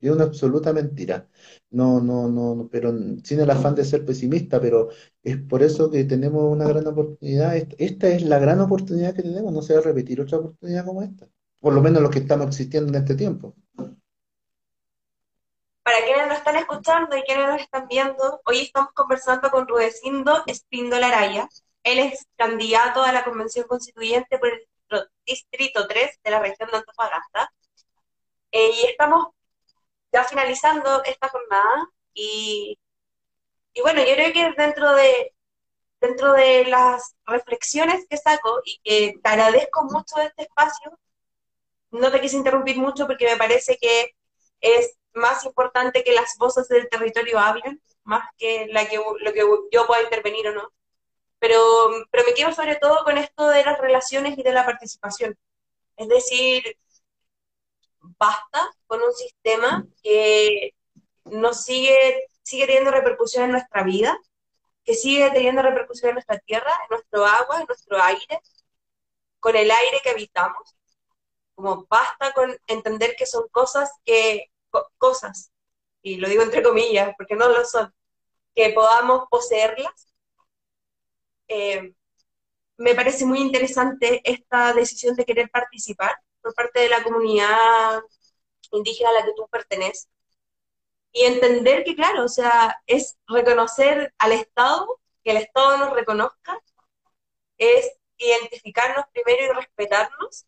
Es 0.00 0.10
una 0.10 0.24
absoluta 0.24 0.72
mentira. 0.72 1.28
No, 1.70 2.00
no, 2.00 2.28
no, 2.28 2.68
pero 2.70 2.92
sin 3.24 3.40
el 3.40 3.50
afán 3.50 3.74
de 3.74 3.84
ser 3.84 4.04
pesimista, 4.04 4.60
pero 4.60 4.88
es 5.22 5.36
por 5.38 5.62
eso 5.62 5.90
que 5.90 6.04
tenemos 6.04 6.44
una 6.52 6.66
gran 6.68 6.86
oportunidad. 6.86 7.56
Est- 7.56 7.74
Esta 7.78 8.08
es 8.08 8.22
la 8.22 8.38
gran 8.38 8.60
oportunidad 8.60 9.14
que 9.14 9.22
tenemos. 9.22 9.52
No 9.52 9.62
se 9.62 9.74
va 9.74 9.80
a 9.80 9.82
repetir 9.82 10.20
otra 10.20 10.38
oportunidad 10.38 10.84
como 10.86 11.02
esta. 11.02 11.28
Por 11.60 11.72
lo 11.74 11.82
menos 11.82 12.02
los 12.02 12.10
que 12.12 12.20
estamos 12.20 12.46
existiendo 12.48 12.90
en 12.90 12.96
este 13.02 13.14
tiempo. 13.16 13.54
Para 15.82 16.04
quienes 16.04 16.28
nos 16.28 16.38
están 16.38 16.56
escuchando 16.56 17.16
y 17.16 17.22
quienes 17.22 17.48
nos 17.48 17.60
están 17.60 17.88
viendo, 17.88 18.40
hoy 18.44 18.60
estamos 18.60 18.92
conversando 18.92 19.50
con 19.50 19.66
Rudecindo 19.66 20.42
Espíndola 20.46 21.08
Araya. 21.08 21.48
Él 21.82 21.98
es 21.98 22.26
candidato 22.36 23.02
a 23.02 23.12
la 23.12 23.24
Convención 23.24 23.66
Constituyente 23.66 24.38
por 24.38 24.50
el 24.50 24.68
Distrito 25.26 25.86
3 25.88 26.18
de 26.22 26.30
la 26.30 26.40
región 26.40 26.70
de 26.70 26.76
Antofagasta. 26.78 27.50
Eh, 28.52 28.70
y 28.82 28.86
estamos 28.86 29.28
ya 30.18 30.24
finalizando 30.24 31.02
esta 31.04 31.28
jornada 31.28 31.88
y, 32.12 32.78
y 33.72 33.80
bueno, 33.80 34.00
yo 34.00 34.14
creo 34.14 34.32
que 34.32 34.52
dentro 34.56 34.94
de, 34.94 35.34
dentro 36.00 36.32
de 36.32 36.64
las 36.64 37.14
reflexiones 37.26 38.06
que 38.08 38.16
saco 38.16 38.60
y 38.64 38.80
que 38.82 39.14
te 39.22 39.28
agradezco 39.28 39.84
mucho 39.84 40.16
de 40.16 40.26
este 40.26 40.42
espacio, 40.42 40.98
no 41.90 42.10
te 42.10 42.20
quise 42.20 42.36
interrumpir 42.36 42.76
mucho 42.78 43.06
porque 43.06 43.26
me 43.26 43.36
parece 43.36 43.78
que 43.80 44.14
es 44.60 44.96
más 45.14 45.44
importante 45.44 46.04
que 46.04 46.12
las 46.12 46.36
voces 46.38 46.68
del 46.68 46.88
territorio 46.88 47.38
hablen, 47.38 47.80
más 48.04 48.28
que, 48.36 48.66
la 48.68 48.86
que 48.88 48.96
lo 48.96 49.32
que 49.32 49.44
yo 49.72 49.86
pueda 49.86 50.02
intervenir 50.02 50.48
o 50.48 50.54
no. 50.54 50.72
Pero, 51.38 51.60
pero 52.10 52.24
me 52.24 52.34
quedo 52.34 52.52
sobre 52.52 52.76
todo 52.76 53.04
con 53.04 53.16
esto 53.16 53.48
de 53.48 53.64
las 53.64 53.78
relaciones 53.78 54.36
y 54.36 54.42
de 54.42 54.52
la 54.52 54.66
participación. 54.66 55.38
Es 55.96 56.08
decir, 56.08 56.76
basta 58.18 58.60
con 58.86 59.02
un 59.02 59.12
sistema 59.12 59.86
que 60.02 60.74
nos 61.24 61.64
sigue, 61.64 62.26
sigue 62.42 62.66
teniendo 62.66 62.90
repercusión 62.90 63.44
en 63.44 63.52
nuestra 63.52 63.82
vida, 63.82 64.18
que 64.84 64.94
sigue 64.94 65.30
teniendo 65.30 65.62
repercusión 65.62 66.10
en 66.10 66.14
nuestra 66.14 66.38
tierra, 66.38 66.72
en 66.84 66.96
nuestro 66.96 67.26
agua, 67.26 67.60
en 67.60 67.66
nuestro 67.66 68.00
aire, 68.02 68.40
con 69.40 69.56
el 69.56 69.70
aire 69.70 70.00
que 70.02 70.10
habitamos. 70.10 70.76
Como 71.54 71.86
basta 71.90 72.32
con 72.32 72.56
entender 72.66 73.14
que 73.16 73.26
son 73.26 73.48
cosas 73.50 73.90
que, 74.04 74.50
cosas, 74.96 75.50
y 76.02 76.16
lo 76.16 76.28
digo 76.28 76.42
entre 76.42 76.62
comillas, 76.62 77.14
porque 77.18 77.34
no 77.34 77.48
lo 77.48 77.64
son, 77.64 77.92
que 78.54 78.70
podamos 78.70 79.24
poseerlas. 79.30 80.12
Eh, 81.48 81.92
me 82.76 82.94
parece 82.94 83.24
muy 83.24 83.40
interesante 83.40 84.20
esta 84.24 84.72
decisión 84.72 85.16
de 85.16 85.24
querer 85.24 85.50
participar 85.50 86.16
por 86.42 86.54
parte 86.54 86.80
de 86.80 86.88
la 86.88 87.02
comunidad 87.02 88.02
indígena 88.72 89.10
a 89.10 89.12
la 89.14 89.24
que 89.24 89.34
tú 89.34 89.48
perteneces. 89.48 90.08
Y 91.12 91.24
entender 91.24 91.84
que, 91.84 91.96
claro, 91.96 92.24
o 92.24 92.28
sea, 92.28 92.80
es 92.86 93.18
reconocer 93.26 94.14
al 94.18 94.32
Estado, 94.32 95.00
que 95.24 95.30
el 95.32 95.38
Estado 95.38 95.78
nos 95.78 95.92
reconozca, 95.94 96.60
es 97.58 97.90
identificarnos 98.18 99.06
primero 99.12 99.52
y 99.52 99.56
respetarnos, 99.56 100.46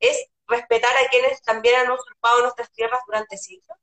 es 0.00 0.26
respetar 0.46 0.92
a 0.96 1.08
quienes 1.10 1.42
también 1.42 1.76
han 1.76 1.90
usurpado 1.90 2.42
nuestras 2.42 2.70
tierras 2.72 3.00
durante 3.06 3.36
siglos. 3.36 3.78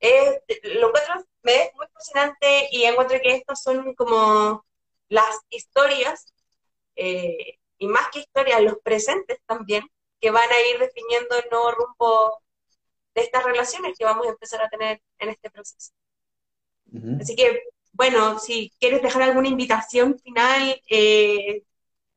Es, 0.00 0.40
lo 0.64 0.88
encuentro, 0.88 1.24
me 1.42 1.62
es 1.64 1.74
muy 1.74 1.86
fascinante 1.92 2.68
y 2.70 2.84
encuentro 2.84 3.18
que 3.22 3.36
estas 3.36 3.62
son 3.62 3.94
como 3.94 4.64
las 5.08 5.40
historias, 5.50 6.32
eh, 6.96 7.58
y 7.78 7.88
más 7.88 8.08
que 8.10 8.20
historias, 8.20 8.62
los 8.62 8.78
presentes 8.82 9.38
también, 9.46 9.84
que 10.24 10.30
van 10.30 10.50
a 10.50 10.70
ir 10.72 10.78
definiendo 10.78 11.36
el 11.36 11.50
nuevo 11.50 11.70
rumbo 11.72 12.42
de 13.14 13.20
estas 13.20 13.44
relaciones 13.44 13.94
que 13.98 14.06
vamos 14.06 14.26
a 14.26 14.30
empezar 14.30 14.62
a 14.62 14.70
tener 14.70 15.02
en 15.18 15.28
este 15.28 15.50
proceso. 15.50 15.92
Así 17.20 17.36
que, 17.36 17.60
bueno, 17.92 18.38
si 18.38 18.72
quieres 18.80 19.02
dejar 19.02 19.20
alguna 19.20 19.48
invitación 19.48 20.18
final, 20.18 20.80
eh, 20.88 21.62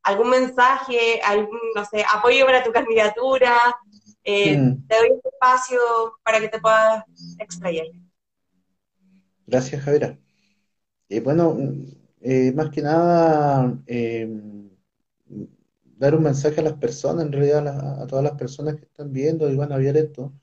algún 0.04 0.30
mensaje, 0.30 1.20
algún, 1.22 1.60
no 1.76 1.84
sé, 1.84 2.06
apoyo 2.10 2.46
para 2.46 2.64
tu 2.64 2.72
candidatura, 2.72 3.76
eh, 4.24 4.58
te 4.88 4.96
doy 4.96 5.10
este 5.14 5.28
espacio 5.28 5.80
para 6.24 6.40
que 6.40 6.48
te 6.48 6.62
puedas 6.62 7.04
extraer. 7.40 7.92
Gracias, 9.46 9.84
Javiera. 9.84 10.18
Eh, 11.10 11.20
bueno, 11.20 11.58
más 12.56 12.70
que 12.70 12.82
nada, 12.82 13.78
dar 15.98 16.16
un 16.16 16.24
mensaje 16.24 16.60
a 16.62 16.64
las 16.64 16.74
personas, 16.76 17.26
en 17.26 17.32
realidad 17.34 17.68
a, 17.68 18.08
todas 18.08 18.24
las 18.24 18.34
personas 18.38 18.76
que 18.76 18.86
están 18.86 19.12
viendo 19.14 19.50
y 19.52 19.56
van 19.56 19.72
a 19.72 19.78
ver 19.78 19.98
esto, 19.98 20.34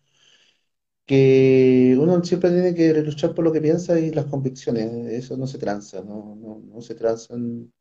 que 1.07 1.97
uno 2.01 2.23
siempre 2.25 2.51
tiene 2.51 2.75
que 2.75 2.93
luchar 3.03 3.35
por 3.35 3.45
lo 3.45 3.53
que 3.53 3.61
piensa 3.61 3.99
y 4.01 4.11
las 4.11 4.27
convicciones, 4.27 4.90
eso 5.12 5.37
no 5.37 5.47
se 5.47 5.59
tranza, 5.59 6.03
no, 6.03 6.35
no, 6.37 6.61
no 6.64 6.81
se 6.81 6.95
transan, 6.95 7.73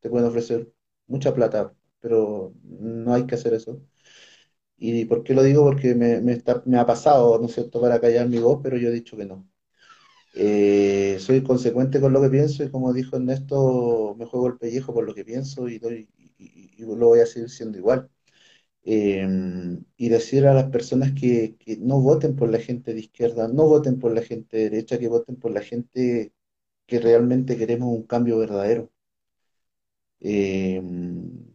te 0.00 0.10
pueden 0.10 0.28
ofrecer 0.28 0.72
mucha 1.06 1.32
plata, 1.34 1.72
pero 2.00 2.52
no 2.64 3.14
hay 3.14 3.26
que 3.26 3.36
hacer 3.36 3.54
eso. 3.54 3.80
¿Y 4.78 5.04
por 5.06 5.22
qué 5.24 5.34
lo 5.34 5.42
digo? 5.42 5.64
Porque 5.64 5.94
me, 5.94 6.20
me, 6.20 6.32
está, 6.32 6.62
me 6.66 6.78
ha 6.78 6.86
pasado, 6.86 7.38
¿no 7.38 7.46
es 7.46 7.54
cierto?, 7.54 7.80
para 7.80 8.00
callar 8.00 8.28
mi 8.28 8.38
voz, 8.38 8.60
pero 8.62 8.76
yo 8.78 8.88
he 8.88 8.92
dicho 8.92 9.16
que 9.16 9.26
no. 9.26 9.48
Eh, 10.34 11.16
soy 11.20 11.42
consecuente 11.42 12.00
con 12.00 12.12
lo 12.12 12.20
que 12.20 12.28
pienso 12.30 12.62
y 12.64 12.70
como 12.70 12.92
dijo 12.92 13.16
Ernesto, 13.16 14.14
me 14.18 14.26
juego 14.26 14.48
el 14.48 14.58
pellejo 14.58 14.92
por 14.94 15.04
lo 15.06 15.14
que 15.14 15.24
pienso 15.24 15.68
y 15.68 15.78
doy, 15.78 16.08
y, 16.76 16.82
lo 16.82 17.08
voy 17.08 17.20
a 17.20 17.26
seguir 17.26 17.50
siendo 17.50 17.78
igual. 17.78 18.10
Em, 18.84 19.84
y 19.96 20.08
decir 20.08 20.46
a 20.46 20.54
las 20.54 20.70
personas 20.70 21.12
que, 21.12 21.56
no 21.80 22.00
voten 22.00 22.36
por 22.36 22.48
la 22.50 22.58
gente 22.60 22.94
de 22.94 23.00
izquierda, 23.00 23.48
no 23.48 23.66
voten 23.66 23.98
por 23.98 24.12
la 24.14 24.22
gente 24.22 24.56
de 24.56 24.70
derecha, 24.70 24.98
que 24.98 25.08
voten 25.08 25.36
por 25.36 25.50
la 25.52 25.62
gente 25.62 26.32
que 26.86 27.00
realmente 27.00 27.56
queremos 27.58 27.88
un 27.90 28.04
cambio 28.04 28.38
verdadero. 28.38 28.92
Em, 30.20 31.54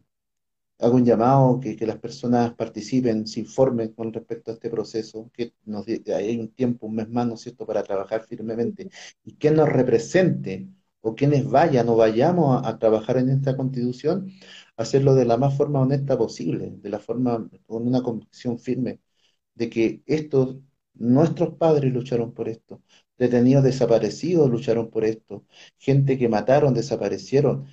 hago 0.80 0.96
un 0.96 1.06
llamado 1.06 1.60
que, 1.60 1.76
que, 1.76 1.86
las 1.86 2.00
personas 2.00 2.54
participen, 2.56 3.28
se 3.28 3.40
informen 3.42 3.94
con 3.94 4.12
respecto 4.14 4.52
a 4.52 4.54
este 4.56 4.70
proceso, 4.70 5.30
que 5.34 5.54
nos, 5.66 5.86
hay 5.88 6.40
un 6.40 6.50
tiempo, 6.54 6.88
un 6.88 6.96
mes 6.96 7.10
más, 7.10 7.28
¿no 7.28 7.36
es 7.36 7.42
cierto?, 7.42 7.66
para 7.66 7.84
trabajar 7.84 8.26
firmemente 8.28 8.90
y 9.24 9.34
que 9.36 9.52
nos 9.52 9.70
represente 9.70 10.68
o 11.02 11.16
quienes 11.16 11.50
vayan 11.50 11.90
o 11.90 11.96
vayamos 11.96 12.66
a 12.66 12.78
trabajar 12.80 13.18
en 13.18 13.30
esta 13.30 13.58
constitución 13.58 14.32
hacerlo 14.78 15.16
de 15.16 15.26
la 15.26 15.38
más 15.38 15.56
forma 15.58 15.82
honesta 15.82 16.18
posible, 16.18 16.72
de 16.78 16.90
la 16.90 17.00
forma 17.00 17.50
con 17.68 17.88
una 17.88 18.02
convicción 18.04 18.60
firme 18.60 19.00
de 19.56 19.70
que 19.70 20.04
estos, 20.06 20.58
nuestros 20.94 21.56
padres 21.58 21.94
lucharon 21.94 22.34
por 22.34 22.50
esto, 22.50 22.82
detenidos 23.18 23.64
desaparecidos 23.64 24.50
lucharon 24.50 24.90
por 24.90 25.06
esto, 25.06 25.46
gente 25.78 26.18
que 26.18 26.30
mataron, 26.30 26.74
desaparecieron, 26.74 27.68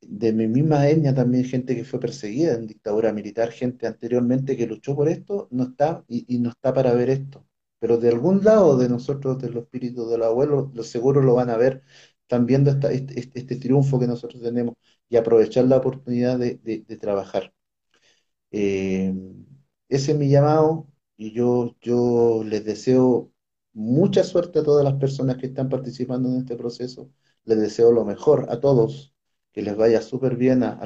de 0.00 0.32
mi 0.32 0.46
misma 0.48 0.88
etnia 0.88 1.14
también 1.14 1.44
gente 1.44 1.74
que 1.76 1.84
fue 1.84 2.00
perseguida 2.00 2.54
en 2.54 2.66
dictadura 2.66 3.12
militar, 3.12 3.50
gente 3.50 3.86
anteriormente 3.86 4.56
que 4.56 4.66
luchó 4.66 4.94
por 4.96 5.08
esto, 5.08 5.48
no 5.50 5.64
está 5.64 6.04
y, 6.08 6.38
no 6.38 6.50
está 6.50 6.72
para 6.74 6.94
ver 6.94 7.10
esto. 7.10 7.46
Pero 7.78 7.98
de 7.98 8.08
algún 8.10 8.44
lado 8.44 8.76
de 8.78 8.88
nosotros, 8.88 9.40
de 9.40 9.50
los 9.50 9.64
espíritus 9.64 10.10
de 10.10 10.18
los 10.18 10.26
abuelos, 10.28 10.70
los 10.74 10.88
seguros 10.88 11.24
lo 11.24 11.34
van 11.34 11.50
a 11.50 11.56
ver, 11.56 11.82
están 12.26 12.46
viendo 12.46 12.70
este, 12.70 12.94
este, 13.20 13.38
este 13.40 13.56
triunfo 13.56 14.00
que 14.00 14.06
nosotros 14.08 14.42
tenemos 14.42 14.74
y 15.08 15.16
aprovechar 15.16 15.64
la 15.66 15.76
oportunidad 15.78 16.38
de, 16.38 16.98
trabajar. 17.00 17.52
Eh, 18.50 19.14
ese 19.88 20.12
es 20.12 20.18
mi 20.18 20.28
llamado 20.28 20.88
y 21.16 21.32
yo, 21.32 21.76
yo 21.80 22.42
les 22.44 22.64
deseo 22.64 23.32
mucha 23.72 24.24
suerte 24.24 24.60
a 24.60 24.64
todas 24.64 24.84
las 24.84 24.94
personas 24.94 25.36
que 25.36 25.46
están 25.46 25.68
participando 25.68 26.28
en 26.28 26.38
este 26.38 26.56
proceso. 26.56 27.10
Les 27.44 27.58
deseo 27.60 27.92
lo 27.92 28.04
mejor 28.04 28.46
a 28.50 28.60
todos, 28.60 29.14
que 29.52 29.62
les 29.62 29.76
vaya 29.76 30.02
súper 30.02 30.36
bien 30.36 30.62
a, 30.64 30.78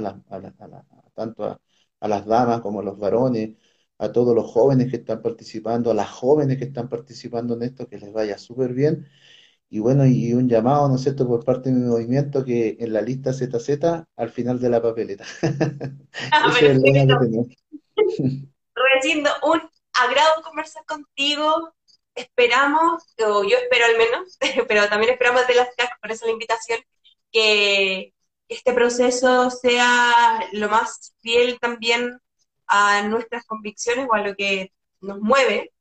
tanto 1.14 1.44
a, 1.44 2.08
las 2.08 2.26
damas 2.26 2.60
como 2.60 2.80
a 2.80 2.82
los 2.84 2.98
varones, 2.98 3.56
a 3.98 4.12
todos 4.12 4.34
los 4.34 4.50
jóvenes 4.50 4.90
que 4.90 4.96
están 4.96 5.22
participando, 5.22 5.90
a 5.90 5.94
las 5.94 6.10
jóvenes 6.10 6.58
que 6.58 6.64
están 6.64 6.88
participando 6.88 7.54
en 7.54 7.62
esto, 7.62 7.88
que 7.88 7.98
les 7.98 8.12
vaya 8.12 8.38
súper 8.38 8.74
bien 8.74 9.06
y 9.72 9.78
bueno, 9.78 10.04
y 10.04 10.32
un 10.32 10.48
llamado, 10.48 10.88
¿no 10.88 10.96
es 10.96 11.02
cierto?, 11.02 11.28
por 11.28 11.44
parte 11.44 11.70
de 11.70 11.76
mi 11.76 11.86
movimiento 11.86 12.44
que 12.44 12.76
en 12.80 12.92
la 12.92 13.00
lista 13.00 13.32
ZZ 13.32 14.04
al 14.16 14.30
final 14.30 14.60
de 14.60 14.68
la 14.68 14.82
papeleta. 14.82 15.24
Ah, 16.32 16.52
Recindo, 18.74 19.30
un 19.44 19.60
agrado 19.92 20.42
conversar 20.42 20.84
contigo. 20.86 21.72
Esperamos, 22.14 23.04
o 23.24 23.44
yo 23.44 23.56
espero 23.58 23.84
al 23.84 23.96
menos, 23.96 24.38
pero 24.68 24.88
también 24.88 25.12
esperamos 25.12 25.46
de 25.46 25.54
las 25.54 25.68
CAC, 25.76 26.00
por 26.00 26.10
eso 26.10 26.26
la 26.26 26.32
invitación, 26.32 26.80
que 27.30 28.12
este 28.48 28.72
proceso 28.72 29.50
sea 29.50 30.48
lo 30.52 30.68
más 30.68 31.14
fiel 31.20 31.58
también 31.60 32.18
a 32.66 33.02
nuestras 33.02 33.44
convicciones 33.46 34.08
o 34.10 34.14
a 34.14 34.22
lo 34.22 34.34
que 34.34 34.72
nos 35.00 35.20
mueve, 35.20 35.72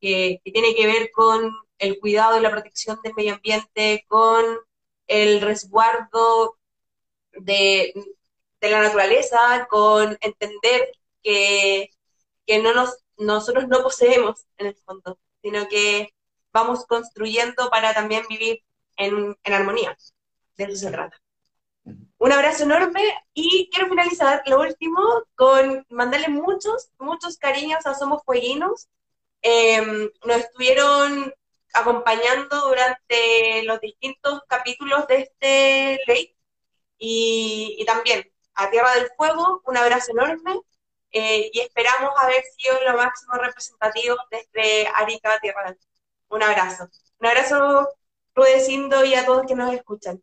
que 0.00 0.40
tiene 0.44 0.74
que 0.74 0.86
ver 0.86 1.10
con 1.12 1.52
el 1.78 1.98
cuidado 1.98 2.38
y 2.38 2.40
la 2.40 2.50
protección 2.50 2.98
del 3.02 3.14
medio 3.14 3.34
ambiente, 3.34 4.04
con 4.08 4.44
el 5.06 5.40
resguardo 5.40 6.58
de, 7.32 7.94
la 8.60 8.82
naturaleza, 8.82 9.66
con 9.70 10.16
entender 10.20 10.92
que, 11.22 11.90
no 12.62 12.74
nos, 12.74 12.98
nosotros 13.16 13.68
no 13.68 13.82
poseemos 13.82 14.46
en 14.56 14.68
el 14.68 14.76
fondo, 14.76 15.18
sino 15.42 15.68
que 15.68 16.08
vamos 16.52 16.84
construyendo 16.86 17.70
para 17.70 17.94
también 17.94 18.24
vivir 18.28 18.62
en, 18.96 19.36
en 19.42 19.52
armonía. 19.52 19.96
De 20.56 20.64
eso 20.64 20.76
se 20.76 20.90
trata. 20.90 21.16
Un 22.18 22.32
abrazo 22.32 22.64
enorme 22.64 23.00
y 23.32 23.70
quiero 23.70 23.88
finalizar 23.88 24.42
lo 24.46 24.60
último 24.60 25.00
con 25.36 25.86
mandarle 25.88 26.28
muchos, 26.28 26.90
muchos 26.98 27.38
cariños 27.38 27.86
a 27.86 27.94
Somos 27.94 28.22
Fueguinos. 28.24 28.88
Em, 29.42 30.10
nos 30.24 30.36
estuvieron 30.36 31.32
acompañando 31.72 32.68
durante 32.68 33.62
los 33.64 33.80
distintos 33.80 34.42
capítulos 34.48 35.06
de 35.06 35.16
este 35.20 36.00
ley. 36.06 36.34
Y, 36.98 37.84
también 37.86 38.30
a 38.54 38.70
Tierra 38.70 38.94
del 38.94 39.10
Fuego, 39.16 39.62
un 39.66 39.76
abrazo 39.76 40.10
enorme 40.10 40.60
eh, 41.12 41.48
y 41.52 41.60
esperamos 41.60 42.10
haber 42.20 42.42
sido 42.56 42.74
lo 42.84 42.96
máximo 42.96 43.34
representativo 43.34 44.16
desde 44.30 44.88
Arica 44.96 45.38
Tierra 45.40 45.64
del 45.66 45.76
Fuego. 45.76 45.88
Un 46.30 46.42
abrazo. 46.42 46.88
Un 47.20 47.26
abrazo, 47.26 47.88
Rudecindo, 48.34 49.04
y 49.04 49.14
a 49.14 49.24
todos 49.24 49.46
que 49.46 49.54
nos 49.54 49.72
escuchan. 49.72 50.22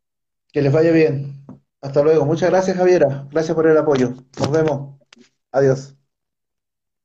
Que 0.51 0.61
les 0.61 0.71
vaya 0.71 0.91
bien. 0.91 1.45
Hasta 1.81 2.01
luego. 2.01 2.25
Muchas 2.25 2.49
gracias, 2.49 2.77
Javiera. 2.77 3.25
Gracias 3.31 3.55
por 3.55 3.67
el 3.67 3.77
apoyo. 3.77 4.13
Nos 4.37 4.51
vemos. 4.51 4.99
Adiós. 5.51 5.95